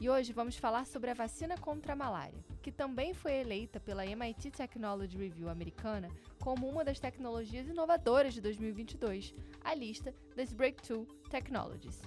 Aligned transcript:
E 0.00 0.08
hoje 0.08 0.32
vamos 0.32 0.56
falar 0.56 0.86
sobre 0.86 1.10
a 1.10 1.14
vacina 1.14 1.58
contra 1.58 1.92
a 1.92 1.96
malária, 1.96 2.38
que 2.62 2.70
também 2.70 3.12
foi 3.12 3.32
eleita 3.32 3.80
pela 3.80 4.06
MIT 4.06 4.52
Technology 4.52 5.18
Review 5.18 5.48
americana 5.48 6.08
como 6.38 6.68
uma 6.68 6.84
das 6.84 7.00
tecnologias 7.00 7.66
inovadoras 7.66 8.32
de 8.32 8.40
2022, 8.40 9.34
a 9.60 9.74
lista 9.74 10.14
das 10.36 10.52
Breakthrough 10.52 11.04
Technologies. 11.28 12.00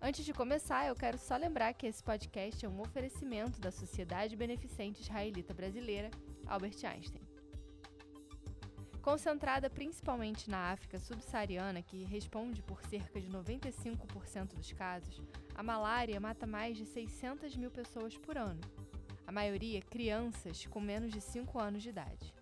Antes 0.00 0.24
de 0.24 0.32
começar, 0.32 0.86
eu 0.86 0.94
quero 0.94 1.18
só 1.18 1.36
lembrar 1.36 1.74
que 1.74 1.86
esse 1.86 2.02
podcast 2.02 2.64
é 2.64 2.68
um 2.68 2.80
oferecimento 2.80 3.60
da 3.60 3.70
Sociedade 3.70 4.34
Beneficente 4.34 5.02
Israelita 5.02 5.52
Brasileira, 5.52 6.10
Albert 6.46 6.84
Einstein. 6.84 7.23
Concentrada 9.04 9.68
principalmente 9.68 10.48
na 10.48 10.72
África 10.72 10.98
subsaariana, 10.98 11.82
que 11.82 12.04
responde 12.04 12.62
por 12.62 12.80
cerca 12.86 13.20
de 13.20 13.28
95% 13.28 14.54
dos 14.54 14.72
casos, 14.72 15.20
a 15.54 15.62
malária 15.62 16.18
mata 16.18 16.46
mais 16.46 16.74
de 16.78 16.86
600 16.86 17.54
mil 17.54 17.70
pessoas 17.70 18.16
por 18.16 18.38
ano, 18.38 18.62
a 19.26 19.30
maioria 19.30 19.82
crianças 19.82 20.64
com 20.64 20.80
menos 20.80 21.12
de 21.12 21.20
5 21.20 21.58
anos 21.58 21.82
de 21.82 21.90
idade. 21.90 22.34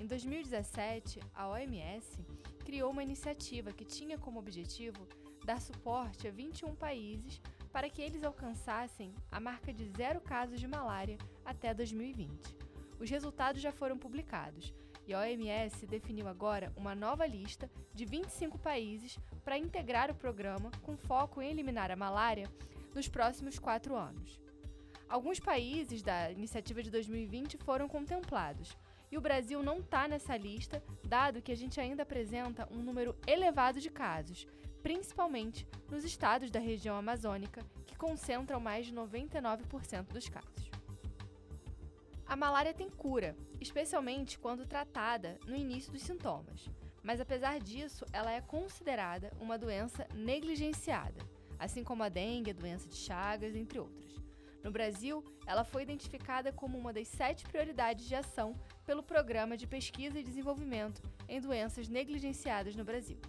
Em 0.00 0.06
2017, 0.06 1.20
a 1.34 1.50
OMS 1.50 2.24
criou 2.64 2.92
uma 2.92 3.02
iniciativa 3.02 3.70
que 3.70 3.84
tinha 3.84 4.16
como 4.16 4.38
objetivo 4.38 5.06
dar 5.44 5.60
suporte 5.60 6.26
a 6.26 6.30
21 6.30 6.74
países 6.76 7.42
para 7.70 7.90
que 7.90 8.00
eles 8.00 8.24
alcançassem 8.24 9.14
a 9.30 9.38
marca 9.38 9.70
de 9.70 9.84
zero 9.94 10.22
casos 10.22 10.58
de 10.58 10.66
malária 10.66 11.18
até 11.44 11.74
2020. 11.74 12.56
Os 12.98 13.10
resultados 13.10 13.60
já 13.60 13.70
foram 13.70 13.98
publicados 13.98 14.72
e 15.06 15.14
a 15.14 15.20
OMS 15.20 15.86
definiu 15.86 16.26
agora 16.26 16.72
uma 16.76 16.94
nova 16.94 17.26
lista 17.26 17.70
de 17.94 18.04
25 18.04 18.58
países 18.58 19.18
para 19.44 19.56
integrar 19.56 20.10
o 20.10 20.14
programa 20.14 20.70
com 20.82 20.96
foco 20.96 21.40
em 21.40 21.50
eliminar 21.50 21.90
a 21.90 21.96
malária 21.96 22.50
nos 22.94 23.08
próximos 23.08 23.58
quatro 23.58 23.94
anos. 23.94 24.40
Alguns 25.08 25.38
países 25.38 26.02
da 26.02 26.32
iniciativa 26.32 26.82
de 26.82 26.90
2020 26.90 27.56
foram 27.58 27.88
contemplados, 27.88 28.76
e 29.10 29.16
o 29.16 29.20
Brasil 29.20 29.62
não 29.62 29.78
está 29.78 30.08
nessa 30.08 30.36
lista, 30.36 30.82
dado 31.06 31.40
que 31.40 31.52
a 31.52 31.56
gente 31.56 31.80
ainda 31.80 32.02
apresenta 32.02 32.68
um 32.72 32.82
número 32.82 33.14
elevado 33.26 33.80
de 33.80 33.88
casos, 33.88 34.46
principalmente 34.82 35.66
nos 35.88 36.04
estados 36.04 36.50
da 36.50 36.58
região 36.58 36.96
amazônica, 36.96 37.64
que 37.86 37.96
concentram 37.96 38.58
mais 38.58 38.86
de 38.86 38.92
99% 38.92 40.12
dos 40.12 40.28
casos. 40.28 40.75
A 42.26 42.34
malária 42.34 42.74
tem 42.74 42.90
cura, 42.90 43.36
especialmente 43.60 44.36
quando 44.36 44.66
tratada 44.66 45.38
no 45.46 45.54
início 45.54 45.92
dos 45.92 46.02
sintomas, 46.02 46.68
mas 47.00 47.20
apesar 47.20 47.60
disso, 47.60 48.04
ela 48.12 48.32
é 48.32 48.40
considerada 48.40 49.32
uma 49.40 49.56
doença 49.56 50.08
negligenciada, 50.12 51.20
assim 51.56 51.84
como 51.84 52.02
a 52.02 52.08
dengue, 52.08 52.50
a 52.50 52.54
doença 52.54 52.88
de 52.88 52.96
Chagas, 52.96 53.54
entre 53.54 53.78
outras. 53.78 54.12
No 54.64 54.72
Brasil, 54.72 55.22
ela 55.46 55.62
foi 55.62 55.84
identificada 55.84 56.52
como 56.52 56.76
uma 56.76 56.92
das 56.92 57.06
sete 57.06 57.44
prioridades 57.44 58.06
de 58.06 58.16
ação 58.16 58.60
pelo 58.84 59.04
Programa 59.04 59.56
de 59.56 59.64
Pesquisa 59.64 60.18
e 60.18 60.24
Desenvolvimento 60.24 61.00
em 61.28 61.40
Doenças 61.40 61.88
Negligenciadas 61.88 62.74
no 62.74 62.84
Brasil. 62.84 63.20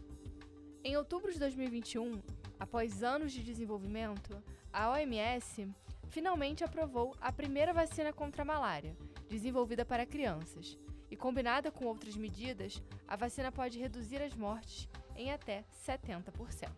Em 0.84 0.98
outubro 0.98 1.32
de 1.32 1.38
2021, 1.38 2.20
após 2.60 3.04
anos 3.04 3.32
de 3.32 3.44
desenvolvimento, 3.44 4.42
a 4.74 4.90
OMS 4.90 5.68
finalmente 6.10 6.64
aprovou 6.64 7.16
a 7.22 7.32
primeira 7.32 7.74
vacina 7.74 8.14
contra 8.14 8.42
a 8.42 8.46
malária, 8.46 8.96
desenvolvida 9.30 9.86
para 9.86 10.06
crianças. 10.06 10.78
E 11.10 11.16
combinada 11.16 11.72
com 11.72 11.86
outras 11.86 12.16
medidas, 12.16 12.82
a 13.08 13.16
vacina 13.16 13.52
pode 13.52 13.80
reduzir 13.80 14.22
as 14.22 14.34
mortes 14.34 14.90
em 15.16 15.32
até 15.32 15.64
70%. 15.86 16.70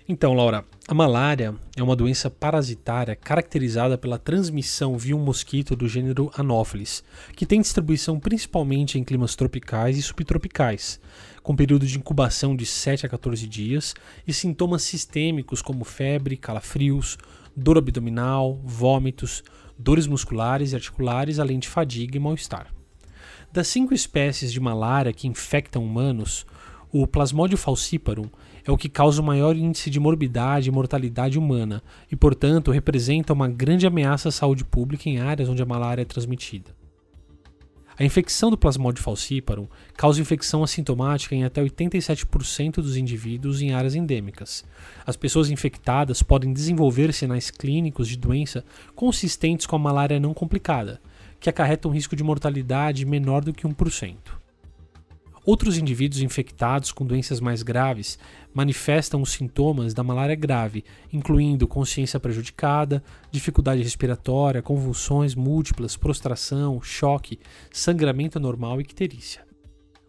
Então, 0.08 0.34
Laura, 0.34 0.64
a 0.88 0.94
malária 0.94 1.54
é 1.76 1.84
uma 1.84 1.98
doença 1.98 2.30
parasitária 2.30 3.14
caracterizada 3.14 3.98
pela 3.98 4.18
transmissão 4.18 4.98
via 4.98 5.18
um 5.18 5.24
mosquito 5.24 5.76
do 5.76 5.90
gênero 5.90 6.32
Anopheles, 6.38 7.04
que 7.36 7.46
tem 7.46 7.60
distribuição 7.60 8.18
principalmente 8.18 8.98
em 8.98 9.04
climas 9.04 9.36
tropicais 9.36 9.98
e 9.98 10.02
subtropicais, 10.02 11.02
com 11.44 11.56
período 11.56 11.86
de 11.86 11.98
incubação 11.98 12.56
de 12.56 12.66
7 12.66 13.06
a 13.06 13.10
14 13.10 13.46
dias 13.48 13.96
e 14.26 14.32
sintomas 14.32 14.84
sistêmicos 14.84 15.62
como 15.62 15.84
febre, 15.84 16.38
calafrios, 16.38 17.18
dor 17.56 17.78
abdominal, 17.78 18.60
vômitos, 18.64 19.44
dores 19.78 20.08
musculares 20.08 20.72
e 20.72 20.76
articulares, 20.76 21.40
além 21.40 21.60
de 21.60 21.68
fadiga 21.68 22.18
e 22.18 22.20
mal-estar. 22.20 22.74
Das 23.52 23.68
cinco 23.68 23.94
espécies 23.94 24.52
de 24.52 24.60
malária 24.60 25.14
que 25.14 25.28
infectam 25.28 25.84
humanos, 25.84 26.46
o 26.92 27.06
Plasmodium 27.06 27.58
falciparum 27.58 28.30
é 28.66 28.72
o 28.72 28.78
que 28.78 28.90
causa 28.90 29.22
o 29.22 29.26
maior 29.26 29.56
índice 29.56 29.90
de 29.90 30.00
morbidade 30.00 30.70
e 30.70 30.72
mortalidade 30.72 31.38
humana 31.38 31.84
e, 32.12 32.16
portanto, 32.16 32.72
representa 32.72 33.34
uma 33.34 33.48
grande 33.48 33.86
ameaça 33.86 34.30
à 34.30 34.32
saúde 34.32 34.66
pública 34.66 35.10
em 35.10 35.20
áreas 35.20 35.50
onde 35.50 35.62
a 35.62 35.66
malária 35.66 36.02
é 36.02 36.06
transmitida. 36.06 36.72
A 37.98 38.04
infecção 38.04 38.50
do 38.50 38.58
Plasmodium 38.58 39.02
falciparum 39.02 39.68
causa 39.96 40.20
infecção 40.20 40.64
assintomática 40.64 41.34
em 41.34 41.46
até 41.46 41.62
87% 41.62 42.76
dos 42.76 42.98
indivíduos 42.98 43.62
em 43.62 43.74
áreas 43.74 43.96
endêmicas. 43.96 44.66
As 45.06 45.16
pessoas 45.16 45.50
infectadas 45.50 46.22
podem 46.22 46.52
desenvolver 46.52 47.14
sinais 47.14 47.50
clínicos 47.50 48.10
de 48.10 48.18
doença 48.18 48.66
consistentes 48.96 49.66
com 49.66 49.78
a 49.78 49.80
malária 49.80 50.20
não 50.20 50.34
complicada, 50.34 51.02
que 51.40 51.50
acarreta 51.50 51.88
um 51.88 51.92
risco 51.92 52.18
de 52.18 52.24
mortalidade 52.24 53.06
menor 53.06 53.44
do 53.46 53.54
que 53.54 53.66
1%. 53.66 54.45
Outros 55.46 55.78
indivíduos 55.78 56.24
infectados 56.24 56.92
com 56.92 57.06
doenças 57.06 57.40
mais 57.40 57.62
graves 57.62 58.18
manifestam 58.52 59.22
os 59.22 59.32
sintomas 59.32 59.94
da 59.94 60.04
malária 60.04 60.36
grave, 60.36 60.84
incluindo 61.14 61.68
consciência 61.68 62.20
prejudicada, 62.20 63.04
dificuldade 63.30 63.84
respiratória, 63.84 64.64
convulsões 64.64 65.36
múltiplas, 65.36 65.96
prostração, 65.96 66.82
choque, 66.82 67.40
sangramento 67.72 68.40
anormal 68.40 68.80
e 68.80 68.84
icterícia. 68.84 69.46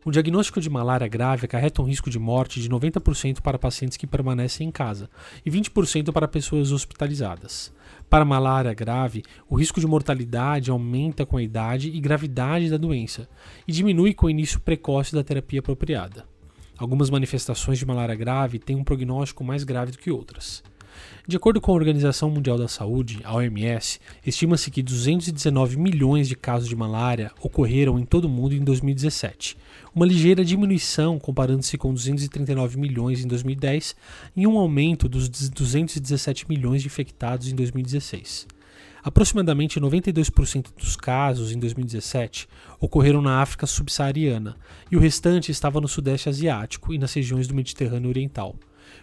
O 0.06 0.10
diagnóstico 0.10 0.58
de 0.58 0.70
malária 0.70 1.06
grave 1.06 1.44
acarreta 1.44 1.82
um 1.82 1.84
risco 1.84 2.08
de 2.08 2.18
morte 2.18 2.58
de 2.58 2.70
90% 2.70 3.42
para 3.42 3.58
pacientes 3.58 3.98
que 3.98 4.06
permanecem 4.06 4.68
em 4.68 4.70
casa 4.70 5.10
e 5.44 5.50
20% 5.50 6.12
para 6.12 6.28
pessoas 6.28 6.72
hospitalizadas. 6.72 7.74
Para 8.08 8.24
malária 8.24 8.72
grave, 8.72 9.24
o 9.48 9.56
risco 9.56 9.80
de 9.80 9.86
mortalidade 9.86 10.70
aumenta 10.70 11.26
com 11.26 11.36
a 11.36 11.42
idade 11.42 11.90
e 11.90 12.00
gravidade 12.00 12.70
da 12.70 12.76
doença 12.76 13.28
e 13.66 13.72
diminui 13.72 14.14
com 14.14 14.26
o 14.26 14.30
início 14.30 14.60
precoce 14.60 15.14
da 15.14 15.24
terapia 15.24 15.58
apropriada. 15.58 16.24
Algumas 16.78 17.10
manifestações 17.10 17.78
de 17.78 17.86
malária 17.86 18.14
grave 18.14 18.58
têm 18.58 18.76
um 18.76 18.84
prognóstico 18.84 19.42
mais 19.42 19.64
grave 19.64 19.92
do 19.92 19.98
que 19.98 20.10
outras. 20.10 20.62
De 21.28 21.36
acordo 21.36 21.60
com 21.60 21.72
a 21.72 21.74
Organização 21.74 22.30
Mundial 22.30 22.56
da 22.56 22.68
Saúde, 22.68 23.18
a 23.24 23.34
OMS, 23.34 23.98
estima-se 24.24 24.70
que 24.70 24.80
219 24.80 25.76
milhões 25.76 26.28
de 26.28 26.36
casos 26.36 26.68
de 26.68 26.76
malária 26.76 27.32
ocorreram 27.40 27.98
em 27.98 28.04
todo 28.04 28.26
o 28.26 28.28
mundo 28.28 28.54
em 28.54 28.62
2017, 28.62 29.56
uma 29.92 30.06
ligeira 30.06 30.44
diminuição 30.44 31.18
comparando-se 31.18 31.76
com 31.76 31.92
239 31.92 32.78
milhões 32.78 33.24
em 33.24 33.26
2010 33.26 33.96
e 34.36 34.46
um 34.46 34.56
aumento 34.56 35.08
dos 35.08 35.28
217 35.28 36.48
milhões 36.48 36.80
de 36.82 36.86
infectados 36.86 37.48
em 37.48 37.56
2016. 37.56 38.46
Aproximadamente 39.02 39.80
92% 39.80 40.68
dos 40.78 40.94
casos 40.94 41.50
em 41.50 41.58
2017 41.58 42.48
ocorreram 42.78 43.20
na 43.20 43.42
África 43.42 43.66
subsaariana 43.66 44.56
e 44.92 44.96
o 44.96 45.00
restante 45.00 45.50
estava 45.50 45.80
no 45.80 45.88
Sudeste 45.88 46.28
Asiático 46.28 46.94
e 46.94 46.98
nas 46.98 47.12
regiões 47.12 47.48
do 47.48 47.54
Mediterrâneo 47.54 48.10
Oriental. 48.10 48.54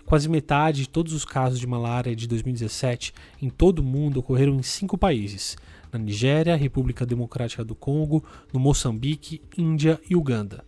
Quase 0.05 0.29
metade 0.29 0.81
de 0.81 0.89
todos 0.89 1.13
os 1.13 1.25
casos 1.25 1.59
de 1.59 1.65
malária 1.65 2.15
de 2.15 2.27
2017 2.27 3.13
em 3.41 3.49
todo 3.49 3.79
o 3.79 3.83
mundo 3.83 4.19
ocorreram 4.19 4.55
em 4.55 4.63
cinco 4.63 4.97
países: 4.97 5.55
na 5.91 5.97
Nigéria, 5.97 6.55
República 6.55 7.05
Democrática 7.05 7.63
do 7.63 7.73
Congo, 7.73 8.23
no 8.51 8.59
Moçambique, 8.59 9.41
Índia 9.57 9.99
e 10.09 10.15
Uganda. 10.15 10.65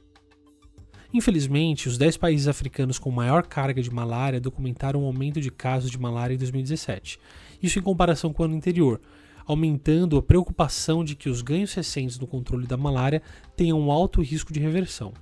Infelizmente, 1.13 1.87
os 1.87 1.97
10 1.97 2.17
países 2.17 2.47
africanos 2.47 2.99
com 2.99 3.09
maior 3.09 3.47
carga 3.47 3.81
de 3.81 3.89
malária 3.89 4.39
documentaram 4.39 5.03
um 5.03 5.05
aumento 5.05 5.39
de 5.39 5.49
casos 5.49 5.89
de 5.89 5.97
malária 5.97 6.33
em 6.33 6.37
2017, 6.37 7.19
isso 7.63 7.79
em 7.79 7.81
comparação 7.81 8.33
com 8.33 8.43
o 8.43 8.45
ano 8.45 8.55
anterior, 8.55 8.99
aumentando 9.45 10.17
a 10.17 10.21
preocupação 10.21 11.05
de 11.05 11.15
que 11.15 11.29
os 11.29 11.41
ganhos 11.41 11.73
recentes 11.73 12.19
no 12.19 12.27
controle 12.27 12.67
da 12.67 12.75
malária 12.75 13.21
tenham 13.55 13.79
um 13.79 13.91
alto 13.91 14.21
risco 14.21 14.51
de 14.51 14.59
reversão. 14.59 15.13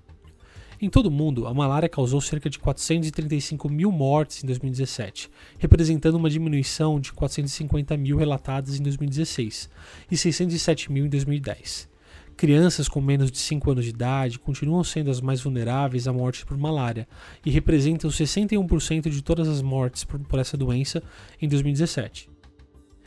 Em 0.82 0.90
todo 0.90 1.08
o 1.08 1.12
mundo, 1.12 1.48
a 1.48 1.54
malária 1.54 1.88
causou 1.88 2.20
cerca 2.20 2.50
de 2.50 2.60
435 2.60 3.70
mil 3.70 3.92
mortes 3.92 4.44
em 4.44 4.48
2017, 4.48 5.30
representando 5.58 6.16
uma 6.16 6.30
diminuição 6.30 7.00
de 7.00 7.14
450 7.14 7.96
mil 7.98 8.18
relatadas 8.18 8.80
em 8.80 8.84
2016 8.84 9.70
e 10.10 10.18
607 10.18 10.92
mil 10.92 11.06
em 11.06 11.10
2010. 11.10 11.90
Crianças 12.36 12.90
com 12.90 13.00
menos 13.00 13.32
de 13.32 13.38
5 13.38 13.72
anos 13.72 13.86
de 13.86 13.92
idade 13.92 14.40
continuam 14.40 14.84
sendo 14.84 15.12
as 15.12 15.22
mais 15.22 15.42
vulneráveis 15.42 16.08
à 16.08 16.14
morte 16.14 16.46
por 16.46 16.58
malária 16.58 17.08
e 17.46 17.52
representam 17.52 18.10
61% 18.10 19.10
de 19.10 19.22
todas 19.22 19.48
as 19.48 19.62
mortes 19.62 20.04
por, 20.04 20.40
essa 20.40 20.58
doença 20.58 21.02
em 21.40 21.48
2017. 21.48 22.33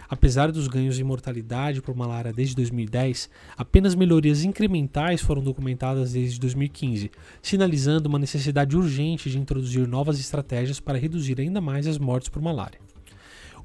Apesar 0.09 0.53
dos 0.53 0.69
ganhos 0.69 0.99
em 0.99 1.05
mortalidade 1.05 1.83
por 1.83 1.95
malária 1.95 2.33
desde 2.33 2.55
2010, 2.57 3.29
apenas 3.57 3.95
melhorias 3.95 4.45
incrementais 4.45 5.21
foram 5.21 5.43
documentadas 5.43 6.13
desde 6.13 6.39
2015, 6.41 7.11
sinalizando 7.43 8.09
uma 8.09 8.19
necessidade 8.19 8.77
urgente 8.77 9.31
de 9.31 9.39
introduzir 9.39 9.87
novas 9.87 10.21
estratégias 10.21 10.81
para 10.81 10.99
reduzir 10.99 11.41
ainda 11.41 11.61
mais 11.61 11.87
as 11.87 11.99
mortes 11.99 12.29
por 12.29 12.41
malária. 12.41 12.79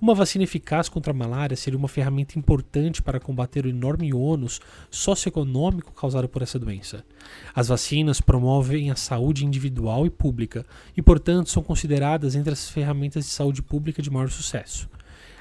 Uma 0.02 0.16
vacina 0.16 0.44
eficaz 0.44 0.90
contra 0.90 1.14
a 1.14 1.16
malária 1.16 1.56
seria 1.56 1.78
uma 1.78 1.88
ferramenta 1.88 2.40
importante 2.40 3.04
para 3.04 3.20
combater 3.20 3.68
o 3.68 3.70
enorme 3.70 4.12
ônus 4.12 4.60
socioeconômico 4.90 5.94
causado 5.94 6.28
por 6.28 6.42
essa 6.42 6.58
doença. 6.58 7.06
As 7.54 7.68
vacinas 7.68 8.20
promovem 8.20 8.90
a 8.90 8.96
saúde 8.96 9.46
individual 9.46 10.08
e 10.08 10.10
pública 10.10 10.66
e, 10.98 11.04
portanto, 11.04 11.52
são 11.52 11.62
consideradas 11.62 12.34
entre 12.34 12.52
as 12.52 12.68
ferramentas 12.68 13.26
de 13.26 13.30
saúde 13.30 13.62
pública 13.62 14.02
de 14.02 14.10
maior 14.10 14.32
sucesso. 14.32 14.90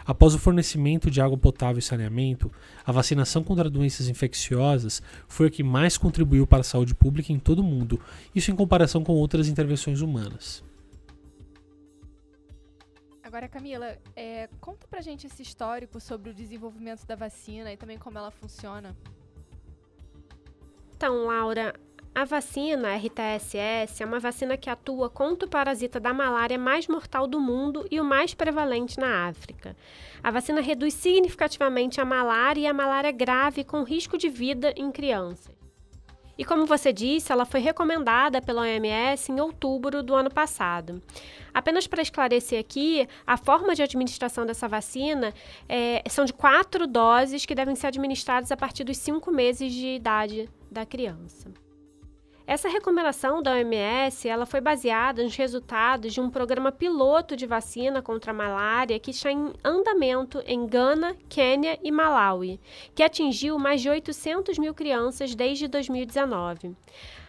Após 0.05 0.35
o 0.35 0.39
fornecimento 0.39 1.11
de 1.11 1.21
água 1.21 1.37
potável 1.37 1.79
e 1.79 1.83
saneamento, 1.83 2.51
a 2.85 2.93
vacinação 2.93 3.43
contra 3.45 3.71
doenças 3.71 4.09
infecciosas 4.09 5.03
foi 5.29 5.49
a 5.49 5.51
que 5.51 5.63
mais 5.63 5.97
contribuiu 5.99 6.47
para 6.47 6.61
a 6.61 6.65
saúde 6.65 6.95
pública 6.95 7.33
em 7.33 7.39
todo 7.39 7.61
o 7.61 7.65
mundo, 7.65 8.01
isso 8.35 8.51
em 8.51 8.57
comparação 8.57 9.05
com 9.05 9.13
outras 9.13 9.49
intervenções 9.49 10.01
humanas. 10.01 10.63
Agora, 13.23 13.49
Camila, 13.49 13.97
é, 14.17 14.49
conta 14.61 14.89
pra 14.89 15.01
gente 15.01 15.27
esse 15.27 15.41
histórico 15.41 16.01
sobre 16.01 16.31
o 16.31 16.35
desenvolvimento 16.35 17.07
da 17.07 17.15
vacina 17.15 17.73
e 17.73 17.77
também 17.77 17.97
como 17.97 18.19
ela 18.19 18.31
funciona. 18.33 18.97
Então, 20.97 21.27
Laura, 21.27 21.75
a 22.13 22.25
vacina 22.25 22.97
RTSS 22.97 24.03
é 24.03 24.07
uma 24.07 24.19
vacina 24.19 24.57
que 24.57 24.69
atua 24.69 25.09
contra 25.09 25.47
o 25.47 25.51
parasita 25.51 26.01
da 26.01 26.13
malária 26.13 26.59
mais 26.59 26.89
mortal 26.89 27.27
do 27.27 27.41
mundo 27.41 27.87
e 27.91 28.01
o 28.01 28.05
mais 28.05 28.35
prevalente 28.35 28.99
na 28.99 29.29
África. 29.29 29.77
A 30.23 30.31
vacina 30.31 30.61
reduz 30.61 30.93
significativamente 30.95 32.01
a 32.01 32.05
malária 32.05 32.63
e 32.63 32.67
a 32.67 32.75
malária 32.75 33.13
grave 33.13 33.63
com 33.63 33.85
risco 33.85 34.19
de 34.19 34.29
vida 34.29 34.75
em 34.77 34.91
crianças. 34.91 35.55
E 36.37 36.45
como 36.45 36.67
você 36.67 36.93
disse, 36.93 37.31
ela 37.31 37.45
foi 37.45 37.61
recomendada 37.61 38.43
pela 38.43 38.63
OMS 38.63 39.31
em 39.31 39.41
outubro 39.41 40.03
do 40.03 40.15
ano 40.15 40.31
passado. 40.31 41.01
Apenas 41.55 41.87
para 41.87 42.03
esclarecer 42.03 42.59
aqui, 42.59 43.07
a 43.27 43.37
forma 43.37 43.75
de 43.75 43.83
administração 43.83 44.45
dessa 44.45 44.67
vacina 44.67 45.33
é, 45.69 46.03
são 46.09 46.25
de 46.25 46.33
quatro 46.33 46.87
doses 46.87 47.47
que 47.47 47.55
devem 47.55 47.77
ser 47.77 47.89
administradas 47.89 48.51
a 48.51 48.57
partir 48.57 48.85
dos 48.85 48.97
cinco 48.97 49.31
meses 49.31 49.73
de 49.73 49.87
idade 49.87 50.49
da 50.71 50.85
criança. 50.85 51.51
Essa 52.51 52.69
recomendação 52.69 53.41
da 53.41 53.53
OMS 53.53 54.29
ela 54.29 54.45
foi 54.45 54.61
baseada 54.61 55.23
nos 55.23 55.37
resultados 55.37 56.13
de 56.13 56.21
um 56.21 56.29
programa 56.29 56.73
piloto 56.73 57.37
de 57.37 57.47
vacina 57.47 58.03
contra 58.03 58.33
a 58.33 58.35
malária 58.35 58.99
que 58.99 59.13
está 59.13 59.31
em 59.31 59.53
andamento 59.63 60.43
em 60.45 60.67
Gana, 60.67 61.17
Quênia 61.29 61.79
e 61.81 61.93
Malawi, 61.93 62.59
que 62.93 63.05
atingiu 63.05 63.57
mais 63.57 63.81
de 63.81 63.89
800 63.89 64.59
mil 64.59 64.75
crianças 64.75 65.33
desde 65.33 65.69
2019. 65.69 66.75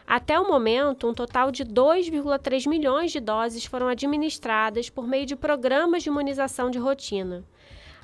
Até 0.07 0.39
o 0.39 0.47
momento, 0.47 1.07
um 1.07 1.13
total 1.13 1.51
de 1.51 1.63
2,3 1.63 2.68
milhões 2.68 3.12
de 3.12 3.19
doses 3.19 3.63
foram 3.63 3.89
administradas 3.89 4.89
por 4.89 5.07
meio 5.07 5.27
de 5.27 5.35
programas 5.35 6.01
de 6.01 6.09
imunização 6.09 6.71
de 6.71 6.79
rotina. 6.79 7.45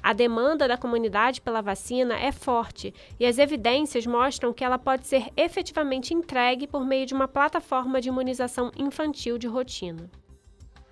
A 0.01 0.13
demanda 0.13 0.67
da 0.67 0.77
comunidade 0.77 1.41
pela 1.41 1.61
vacina 1.61 2.17
é 2.17 2.31
forte 2.31 2.93
e 3.19 3.25
as 3.25 3.37
evidências 3.37 4.05
mostram 4.05 4.53
que 4.53 4.63
ela 4.63 4.77
pode 4.77 5.07
ser 5.07 5.29
efetivamente 5.35 6.13
entregue 6.13 6.67
por 6.67 6.85
meio 6.85 7.05
de 7.05 7.13
uma 7.13 7.27
plataforma 7.27 7.99
de 7.99 8.09
imunização 8.09 8.71
infantil 8.77 9.37
de 9.37 9.47
rotina. 9.47 10.09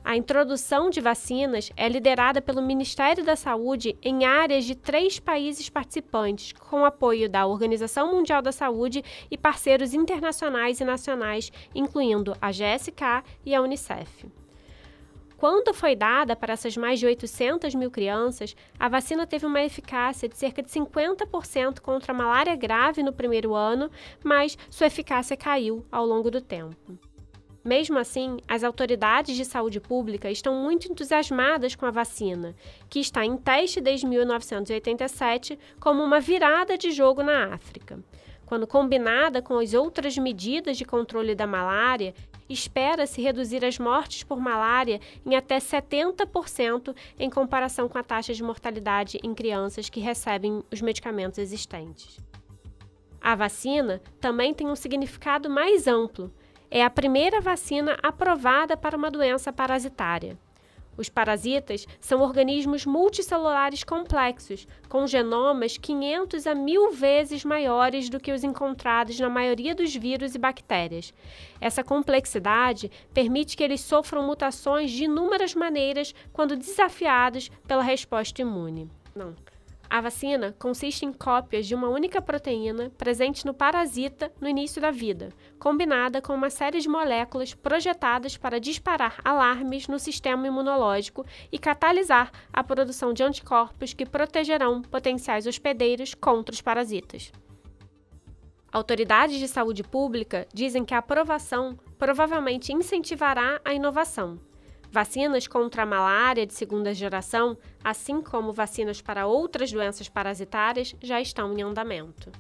A 0.06 0.16
introdução 0.16 0.92
de 0.92 1.02
vacinas 1.02 1.72
é 1.75 1.90
liderada 1.90 2.40
pelo 2.40 2.62
Ministério 2.62 3.25
da 3.25 3.36
Saúde 3.36 3.98
em 4.04 4.24
áreas 4.24 4.63
de 4.63 4.75
três 4.75 5.19
países 5.19 5.68
participantes, 5.68 6.54
com 6.54 6.86
apoio 6.86 7.28
da 7.28 7.48
Organização 7.48 8.13
Mundial 8.13 8.40
da 8.40 8.51
Saúde 8.51 9.04
e 9.31 9.36
parceiros 9.36 9.96
internacionais 9.96 10.80
e 10.80 10.86
nacionais, 10.86 11.51
incluindo 11.74 12.38
a 12.40 12.51
GSK 12.51 13.24
e 13.44 13.56
a 13.56 13.62
Unicef. 13.63 14.28
Quando 15.38 15.74
foi 15.74 15.96
dada 15.96 16.36
para 16.36 16.54
essas 16.54 16.78
mais 16.78 17.00
de 17.00 17.06
800 17.06 17.76
mil 17.76 17.92
crianças, 17.92 18.56
a 18.80 18.88
vacina 18.88 19.28
teve 19.28 19.46
uma 19.46 19.62
eficácia 19.62 20.30
de 20.30 20.38
cerca 20.38 20.62
de 20.64 20.70
50% 20.70 21.82
contra 21.82 22.14
a 22.14 22.16
malária 22.16 22.56
grave 22.56 23.04
no 23.04 23.12
primeiro 23.12 23.54
ano, 23.54 23.92
mas 24.24 24.58
sua 24.70 24.88
eficácia 24.88 25.36
caiu 25.36 25.86
ao 25.92 26.06
longo 26.06 26.32
do 26.32 26.40
tempo. 26.40 26.98
Mesmo 27.66 27.98
assim, 27.98 28.38
as 28.48 28.64
autoridades 28.64 29.36
de 29.36 29.44
saúde 29.44 29.80
pública 29.80 30.30
estão 30.30 30.54
muito 30.54 30.88
entusiasmadas 30.88 31.76
com 31.76 31.88
a 31.88 31.92
vacina, 31.92 32.56
que 32.88 33.00
está 33.00 33.26
em 33.26 33.36
teste 33.36 33.82
desde 33.82 34.06
1987 34.06 35.58
como 35.80 36.04
uma 36.04 36.20
virada 36.20 36.78
de 36.78 36.92
jogo 36.92 37.24
na 37.24 37.56
África. 37.56 38.00
Quando 38.46 38.68
combinada 38.68 39.42
com 39.42 39.58
as 39.58 39.74
outras 39.74 40.16
medidas 40.16 40.78
de 40.78 40.86
controle 40.86 41.34
da 41.34 41.48
malária, 41.48 42.14
espera-se 42.50 43.21
reduzir 43.21 43.63
as 43.65 43.80
mortes 43.80 44.24
por 44.24 44.39
malária 44.39 45.00
em 45.25 45.36
até 45.36 45.57
70% 45.57 46.95
em 47.19 47.30
comparação 47.30 47.89
com 47.89 47.97
a 47.97 48.03
taxa 48.03 48.33
de 48.33 48.44
mortalidade 48.44 49.19
em 49.24 49.33
crianças 49.33 49.89
que 49.89 50.00
recebem 50.00 50.63
os 50.71 50.81
medicamentos 50.81 51.39
existentes. 51.39 52.19
A 53.19 53.33
vacina 53.33 54.01
também 54.21 54.53
tem 54.53 54.68
um 54.68 54.75
significado 54.75 55.50
mais 55.50 55.88
amplo. 55.88 56.31
É 56.69 56.83
a 56.83 56.89
primeira 56.89 57.42
vacina 57.42 57.97
aprovada 58.03 58.77
para 58.77 58.95
uma 58.95 59.09
doença 59.09 59.51
parasitária. 59.51 60.38
Os 60.97 61.09
parasitas 61.09 61.86
são 62.00 62.21
organismos 62.21 62.86
multicelulares 62.86 63.84
complexos, 63.84 64.67
com 64.88 65.05
genomas 65.05 65.77
500 65.77 66.48
a 66.48 66.55
1000 66.55 66.91
vezes 66.91 67.43
maiores 67.43 68.10
do 68.10 68.20
que 68.20 68.31
os 68.31 68.43
encontrados 68.43 69.20
na 69.20 69.29
maioria 69.29 69.75
dos 69.75 69.96
vírus 69.96 70.36
e 70.36 70.39
bactérias. 70.39 71.13
Essa 71.60 71.84
complexidade 71.84 72.91
permite 73.13 73.58
que 73.58 73.63
eles 73.63 73.81
sofram 73.81 74.25
mutações 74.25 74.91
de 74.91 75.05
inúmeras 75.05 75.53
maneiras 75.53 76.13
quando 76.31 76.55
desafiados 76.55 77.50
pela 77.67 77.84
resposta 77.84 78.41
imune. 78.41 78.89
Não. 79.15 79.34
A 79.96 80.02
vacina 80.02 80.54
consiste 80.60 81.06
em 81.06 81.14
cópias 81.14 81.66
de 81.66 81.74
uma 81.74 81.88
única 81.88 82.22
proteína 82.22 82.90
presente 82.98 83.46
no 83.46 83.54
parasita 83.54 84.30
no 84.42 84.50
início 84.50 84.82
da 84.82 84.92
vida, 84.92 85.30
combinada 85.58 86.22
com 86.22 86.34
uma 86.34 86.50
série 86.50 86.82
de 86.82 86.90
moléculas 86.90 87.54
projetadas 87.54 88.36
para 88.36 88.60
disparar 88.60 89.22
alarmes 89.24 89.88
no 89.88 89.98
sistema 89.98 90.48
imunológico 90.48 91.25
e 91.50 91.58
catalisar 91.58 92.30
a 92.52 92.62
produção 92.62 93.14
de 93.14 93.24
anticorpos 93.24 93.94
que 93.94 94.06
protegerão 94.06 94.82
potenciais 94.82 95.48
hospedeiros 95.48 96.14
contra 96.14 96.54
os 96.54 96.60
parasitas. 96.60 97.32
Autoridades 98.74 99.40
de 99.40 99.48
saúde 99.48 99.82
pública 99.82 100.46
dizem 100.54 100.84
que 100.84 100.94
a 100.94 100.98
aprovação 100.98 101.80
provavelmente 101.98 102.74
incentivará 102.74 103.62
a 103.64 103.74
inovação, 103.74 104.42
Vacinas 104.92 105.48
contra 105.48 105.84
a 105.84 105.86
malária 105.86 106.46
de 106.46 106.54
segunda 106.54 106.94
geração, 106.94 107.58
assim 107.84 108.22
como 108.22 108.54
vacinas 108.54 109.01
para 109.01 109.27
outras 109.27 109.72
doenças 109.72 110.08
parasitárias, 110.08 110.96
já 111.01 111.20
estão 111.20 111.58
em 111.58 111.62
andamento. 111.62 112.32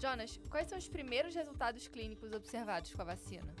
Jonas, 0.00 0.40
quais 0.50 0.68
são 0.68 0.78
os 0.78 0.88
primeiros 0.88 1.34
resultados 1.34 1.86
clínicos 1.86 2.32
observados 2.32 2.92
com 2.92 3.02
a 3.02 3.04
vacina? 3.04 3.54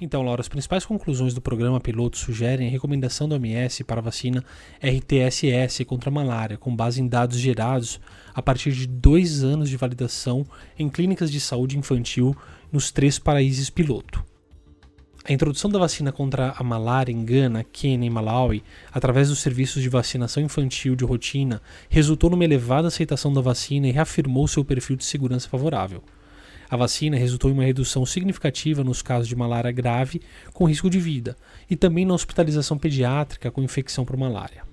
Então, 0.00 0.22
Laura, 0.22 0.40
as 0.40 0.48
principais 0.48 0.84
conclusões 0.84 1.32
do 1.32 1.40
programa 1.40 1.80
piloto 1.80 2.18
sugerem 2.18 2.66
a 2.66 2.70
recomendação 2.70 3.28
da 3.28 3.36
OMS 3.36 3.84
para 3.84 4.00
a 4.00 4.02
vacina 4.02 4.44
RTSS 4.80 5.84
contra 5.84 6.10
a 6.10 6.12
malária, 6.12 6.56
com 6.56 6.74
base 6.74 7.00
em 7.00 7.06
dados 7.06 7.38
gerados 7.38 8.00
a 8.34 8.42
partir 8.42 8.72
de 8.72 8.86
dois 8.86 9.44
anos 9.44 9.68
de 9.68 9.76
validação 9.76 10.44
em 10.78 10.88
clínicas 10.88 11.30
de 11.30 11.40
saúde 11.40 11.78
infantil 11.78 12.36
nos 12.72 12.90
três 12.90 13.18
países 13.18 13.70
piloto. 13.70 14.31
A 15.24 15.32
introdução 15.32 15.70
da 15.70 15.78
vacina 15.78 16.10
contra 16.10 16.52
a 16.58 16.64
malária 16.64 17.12
em 17.12 17.24
Gana, 17.24 17.62
Quênia 17.62 18.08
e 18.08 18.10
Malawi, 18.10 18.64
através 18.92 19.28
dos 19.28 19.38
serviços 19.38 19.80
de 19.80 19.88
vacinação 19.88 20.42
infantil 20.42 20.96
de 20.96 21.04
rotina, 21.04 21.62
resultou 21.88 22.28
numa 22.28 22.42
elevada 22.44 22.88
aceitação 22.88 23.32
da 23.32 23.40
vacina 23.40 23.86
e 23.86 23.92
reafirmou 23.92 24.48
seu 24.48 24.64
perfil 24.64 24.96
de 24.96 25.04
segurança 25.04 25.48
favorável. 25.48 26.02
A 26.68 26.76
vacina 26.76 27.16
resultou 27.16 27.50
em 27.50 27.54
uma 27.54 27.62
redução 27.62 28.04
significativa 28.04 28.82
nos 28.82 29.00
casos 29.00 29.28
de 29.28 29.36
malária 29.36 29.70
grave 29.70 30.20
com 30.52 30.64
risco 30.64 30.90
de 30.90 30.98
vida 30.98 31.36
e 31.70 31.76
também 31.76 32.04
na 32.04 32.14
hospitalização 32.14 32.76
pediátrica 32.76 33.48
com 33.48 33.62
infecção 33.62 34.04
por 34.04 34.16
malária. 34.16 34.64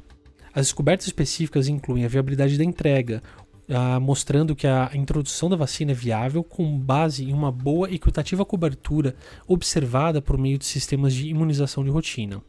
As 0.52 0.66
descobertas 0.66 1.06
específicas 1.06 1.68
incluem 1.68 2.06
a 2.06 2.08
viabilidade 2.08 2.58
da 2.58 2.64
entrega, 2.64 3.22
uh, 3.70 4.02
mostrando 4.02 4.56
que 4.56 4.68
a 4.68 4.90
introdução 4.94 5.50
da 5.50 5.56
vacina 5.56 5.92
é 5.92 5.94
viável 5.94 6.44
com 6.44 6.78
base 6.78 7.24
em 7.24 7.34
uma 7.34 7.52
boa 7.52 7.90
e 7.90 7.96
equitativa 7.96 8.44
cobertura 8.44 9.16
observada 9.48 10.22
por 10.22 10.38
meio 10.38 10.58
de 10.58 10.66
sistemas 10.66 11.14
de 11.14 11.28
imunização 11.28 11.84
de 11.84 11.90
rotina. 11.90 12.42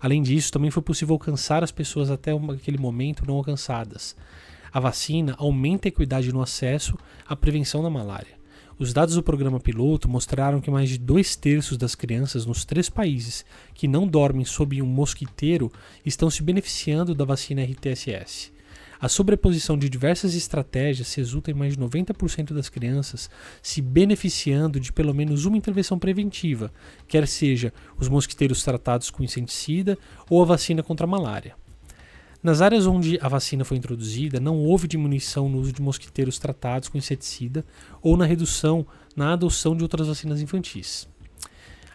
Além 0.00 0.22
disso, 0.22 0.52
também 0.52 0.70
foi 0.70 0.82
possível 0.82 1.14
alcançar 1.14 1.64
as 1.64 1.72
pessoas 1.72 2.10
até 2.10 2.32
aquele 2.32 2.78
momento 2.78 3.26
não 3.26 3.36
alcançadas. 3.36 4.16
A 4.72 4.80
vacina 4.80 5.34
aumenta 5.38 5.88
a 5.88 5.90
equidade 5.90 6.32
no 6.32 6.42
acesso 6.42 6.96
à 7.26 7.34
prevenção 7.34 7.82
da 7.82 7.90
malária. 7.90 8.38
Os 8.78 8.92
dados 8.92 9.16
do 9.16 9.22
programa 9.24 9.58
piloto 9.58 10.08
mostraram 10.08 10.60
que 10.60 10.70
mais 10.70 10.88
de 10.88 10.98
dois 10.98 11.34
terços 11.34 11.76
das 11.76 11.96
crianças 11.96 12.46
nos 12.46 12.64
três 12.64 12.88
países 12.88 13.44
que 13.74 13.88
não 13.88 14.06
dormem 14.06 14.44
sob 14.44 14.80
um 14.80 14.86
mosquiteiro 14.86 15.72
estão 16.06 16.30
se 16.30 16.44
beneficiando 16.44 17.12
da 17.12 17.24
vacina 17.24 17.64
RTSS. 17.64 18.52
A 19.00 19.08
sobreposição 19.08 19.78
de 19.78 19.88
diversas 19.88 20.34
estratégias 20.34 21.14
resulta 21.14 21.50
em 21.50 21.54
mais 21.54 21.74
de 21.76 21.80
90% 21.80 22.52
das 22.52 22.68
crianças 22.68 23.30
se 23.62 23.80
beneficiando 23.80 24.80
de 24.80 24.92
pelo 24.92 25.14
menos 25.14 25.44
uma 25.44 25.56
intervenção 25.56 25.98
preventiva, 25.98 26.72
quer 27.06 27.28
seja 27.28 27.72
os 27.96 28.08
mosquiteiros 28.08 28.64
tratados 28.64 29.08
com 29.08 29.22
inseticida 29.22 29.96
ou 30.28 30.42
a 30.42 30.46
vacina 30.46 30.82
contra 30.82 31.06
a 31.06 31.10
malária. 31.10 31.54
Nas 32.42 32.60
áreas 32.60 32.86
onde 32.86 33.18
a 33.20 33.28
vacina 33.28 33.64
foi 33.64 33.76
introduzida, 33.76 34.38
não 34.40 34.56
houve 34.58 34.88
diminuição 34.88 35.48
no 35.48 35.58
uso 35.58 35.72
de 35.72 35.82
mosquiteiros 35.82 36.38
tratados 36.38 36.88
com 36.88 36.98
inseticida 36.98 37.64
ou 38.02 38.16
na 38.16 38.24
redução 38.24 38.86
na 39.14 39.32
adoção 39.32 39.76
de 39.76 39.82
outras 39.82 40.06
vacinas 40.06 40.40
infantis. 40.40 41.08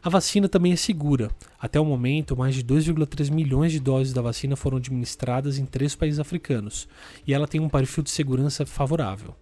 A 0.03 0.09
vacina 0.09 0.49
também 0.49 0.73
é 0.73 0.75
segura. 0.75 1.31
Até 1.57 1.79
o 1.79 1.85
momento, 1.85 2.35
mais 2.35 2.53
de 2.53 2.61
2,3 2.61 3.31
milhões 3.31 3.71
de 3.71 3.79
doses 3.79 4.11
da 4.11 4.21
vacina 4.21 4.53
foram 4.53 4.75
administradas 4.75 5.57
em 5.57 5.65
três 5.65 5.95
países 5.95 6.19
africanos, 6.19 6.89
e 7.25 7.33
ela 7.33 7.47
tem 7.47 7.61
um 7.61 7.69
perfil 7.69 8.03
de 8.03 8.11
segurança 8.11 8.65
favorável. 8.65 9.33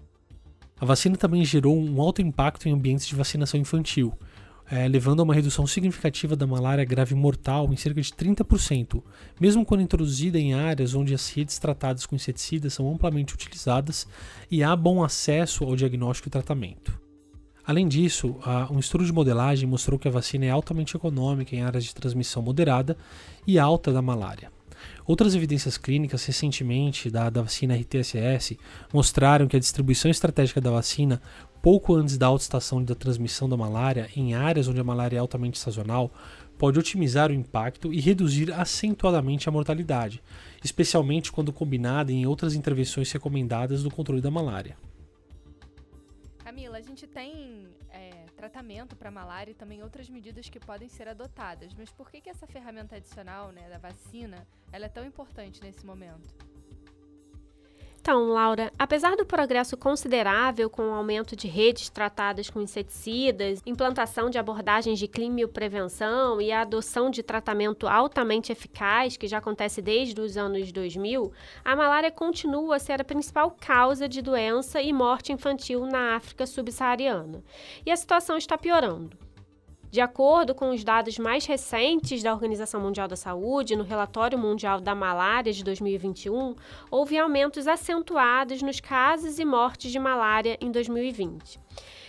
A 0.80 0.86
vacina 0.86 1.18
também 1.18 1.44
gerou 1.44 1.76
um 1.76 2.00
alto 2.00 2.22
impacto 2.22 2.70
em 2.70 2.74
ambientes 2.74 3.08
de 3.08 3.16
vacinação 3.16 3.60
infantil, 3.60 4.14
é, 4.70 4.88
levando 4.88 5.22
a 5.22 5.24
uma 5.24 5.34
redução 5.34 5.66
significativa 5.66 6.36
da 6.36 6.46
malária 6.46 6.86
grave 6.86 7.16
mortal 7.16 7.74
em 7.74 7.76
cerca 7.76 8.00
de 8.00 8.12
30%, 8.12 9.02
mesmo 9.40 9.66
quando 9.66 9.82
introduzida 9.82 10.38
em 10.38 10.54
áreas 10.54 10.94
onde 10.94 11.16
as 11.16 11.28
redes 11.30 11.58
tratadas 11.58 12.06
com 12.06 12.16
inseticidas 12.16 12.76
são 12.76 12.88
amplamente 12.88 13.34
utilizadas 13.34 14.08
e 14.50 14.64
há 14.64 14.76
bom 14.76 15.04
acesso 15.04 15.64
ao 15.64 15.76
diagnóstico 15.76 16.30
e 16.30 16.32
tratamento. 16.32 17.02
Além 17.66 17.88
disso, 17.88 18.36
um 18.70 18.80
estudo 18.80 19.06
de 19.06 19.14
modelagem 19.14 19.68
mostrou 19.68 20.00
que 20.00 20.08
a 20.08 20.12
vacina 20.12 20.46
é 20.46 20.50
altamente 20.50 20.96
econômica 20.96 21.56
em 21.56 21.62
áreas 21.62 21.84
de 21.84 21.94
transmissão 21.94 22.42
moderada 22.42 22.98
e 23.46 23.60
alta 23.60 23.92
da 23.92 24.02
malária. 24.02 24.52
Outras 25.06 25.36
evidências 25.36 25.78
clínicas 25.78 26.26
recentemente 26.26 27.10
da, 27.10 27.30
da 27.30 27.42
vacina 27.42 27.76
RTSS 27.76 28.58
mostraram 28.94 29.48
que 29.48 29.56
a 29.56 29.60
distribuição 29.60 30.10
estratégica 30.10 30.62
da 30.62 30.72
vacina 30.72 31.22
pouco 31.62 31.94
antes 31.94 32.18
da 32.18 32.28
alta 32.28 32.44
estação 32.44 32.84
da 32.84 32.96
transmissão 32.96 33.48
da 33.48 33.56
malária 33.56 34.10
em 34.16 34.34
áreas 34.34 34.68
onde 34.68 34.80
a 34.80 34.84
malária 34.84 35.18
é 35.18 35.20
altamente 35.20 35.60
sazonal 35.60 36.12
pode 36.58 36.80
otimizar 36.80 37.32
o 37.32 37.34
impacto 37.34 37.94
e 37.94 38.00
reduzir 38.00 38.52
acentuadamente 38.54 39.50
a 39.50 39.52
mortalidade, 39.52 40.22
especialmente 40.64 41.32
quando 41.32 41.54
combinada 41.54 42.12
em 42.12 42.26
outras 42.26 42.56
intervenções 42.56 43.12
recomendadas 43.12 43.84
do 43.84 43.92
controle 43.92 44.22
da 44.22 44.32
malária. 44.32 44.76
Camila, 46.52 46.80
a 46.80 46.82
gente 46.82 47.08
tem 47.08 47.66
é, 47.90 48.26
tratamento 48.36 48.94
para 48.94 49.10
malária 49.10 49.52
e 49.52 49.54
também 49.54 49.82
outras 49.82 50.10
medidas 50.10 50.50
que 50.50 50.60
podem 50.60 50.90
ser 50.90 51.08
adotadas, 51.08 51.74
mas 51.74 51.90
por 51.90 52.12
que, 52.12 52.20
que 52.20 52.30
essa 52.30 52.46
ferramenta 52.46 52.98
adicional 52.98 53.54
né, 53.54 53.70
da 53.70 53.78
vacina 53.78 54.46
ela 54.70 54.86
é 54.88 54.90
tão 54.90 55.06
importante 55.06 55.64
nesse 55.64 55.86
momento? 55.86 56.51
Então, 58.02 58.30
Laura, 58.30 58.74
apesar 58.80 59.16
do 59.16 59.24
progresso 59.24 59.78
considerável 59.78 60.72
com 60.72 60.90
o 60.90 60.94
aumento 60.94 61.36
de 61.36 61.48
redes 61.48 61.88
tratadas 61.88 62.50
com 62.50 62.60
inseticidas, 62.60 63.62
implantação 63.64 64.28
de 64.28 64.40
abordagens 64.40 64.98
de 64.98 65.08
prevenção 65.48 66.42
e 66.42 66.52
a 66.52 66.62
adoção 66.62 67.12
de 67.12 67.22
tratamento 67.22 67.88
altamente 67.88 68.52
eficaz, 68.52 69.18
que 69.18 69.28
já 69.28 69.38
acontece 69.38 69.84
desde 69.84 70.20
os 70.20 70.36
anos 70.36 70.72
2000, 70.72 71.32
a 71.64 71.76
malária 71.76 72.10
continua 72.10 72.78
a 72.78 72.80
ser 72.80 73.00
a 73.00 73.06
principal 73.06 73.52
causa 73.52 74.10
de 74.10 74.20
doença 74.20 74.82
e 74.82 74.92
morte 74.92 75.32
infantil 75.32 75.86
na 75.86 76.16
África 76.16 76.48
subsaariana. 76.48 77.44
E 77.86 77.92
a 77.92 77.96
situação 77.96 78.36
está 78.36 78.58
piorando. 78.58 79.21
De 79.92 80.00
acordo 80.00 80.56
com 80.56 80.70
os 80.70 80.86
dados 80.86 81.20
mais 81.20 81.46
recentes 81.46 82.24
da 82.24 82.32
Organização 82.32 82.80
Mundial 82.80 83.10
da 83.10 83.18
Saúde, 83.18 83.76
no 83.76 83.84
Relatório 83.84 84.40
Mundial 84.40 84.80
da 84.80 84.96
Malária 84.96 85.52
de 85.52 85.66
2021, 85.66 86.56
houve 86.90 87.18
aumentos 87.18 87.68
acentuados 87.68 88.62
nos 88.62 88.80
casos 88.80 89.38
e 89.38 89.44
mortes 89.44 89.92
de 89.92 90.00
malária 90.00 90.58
em 90.62 90.72
2020. 90.72 91.60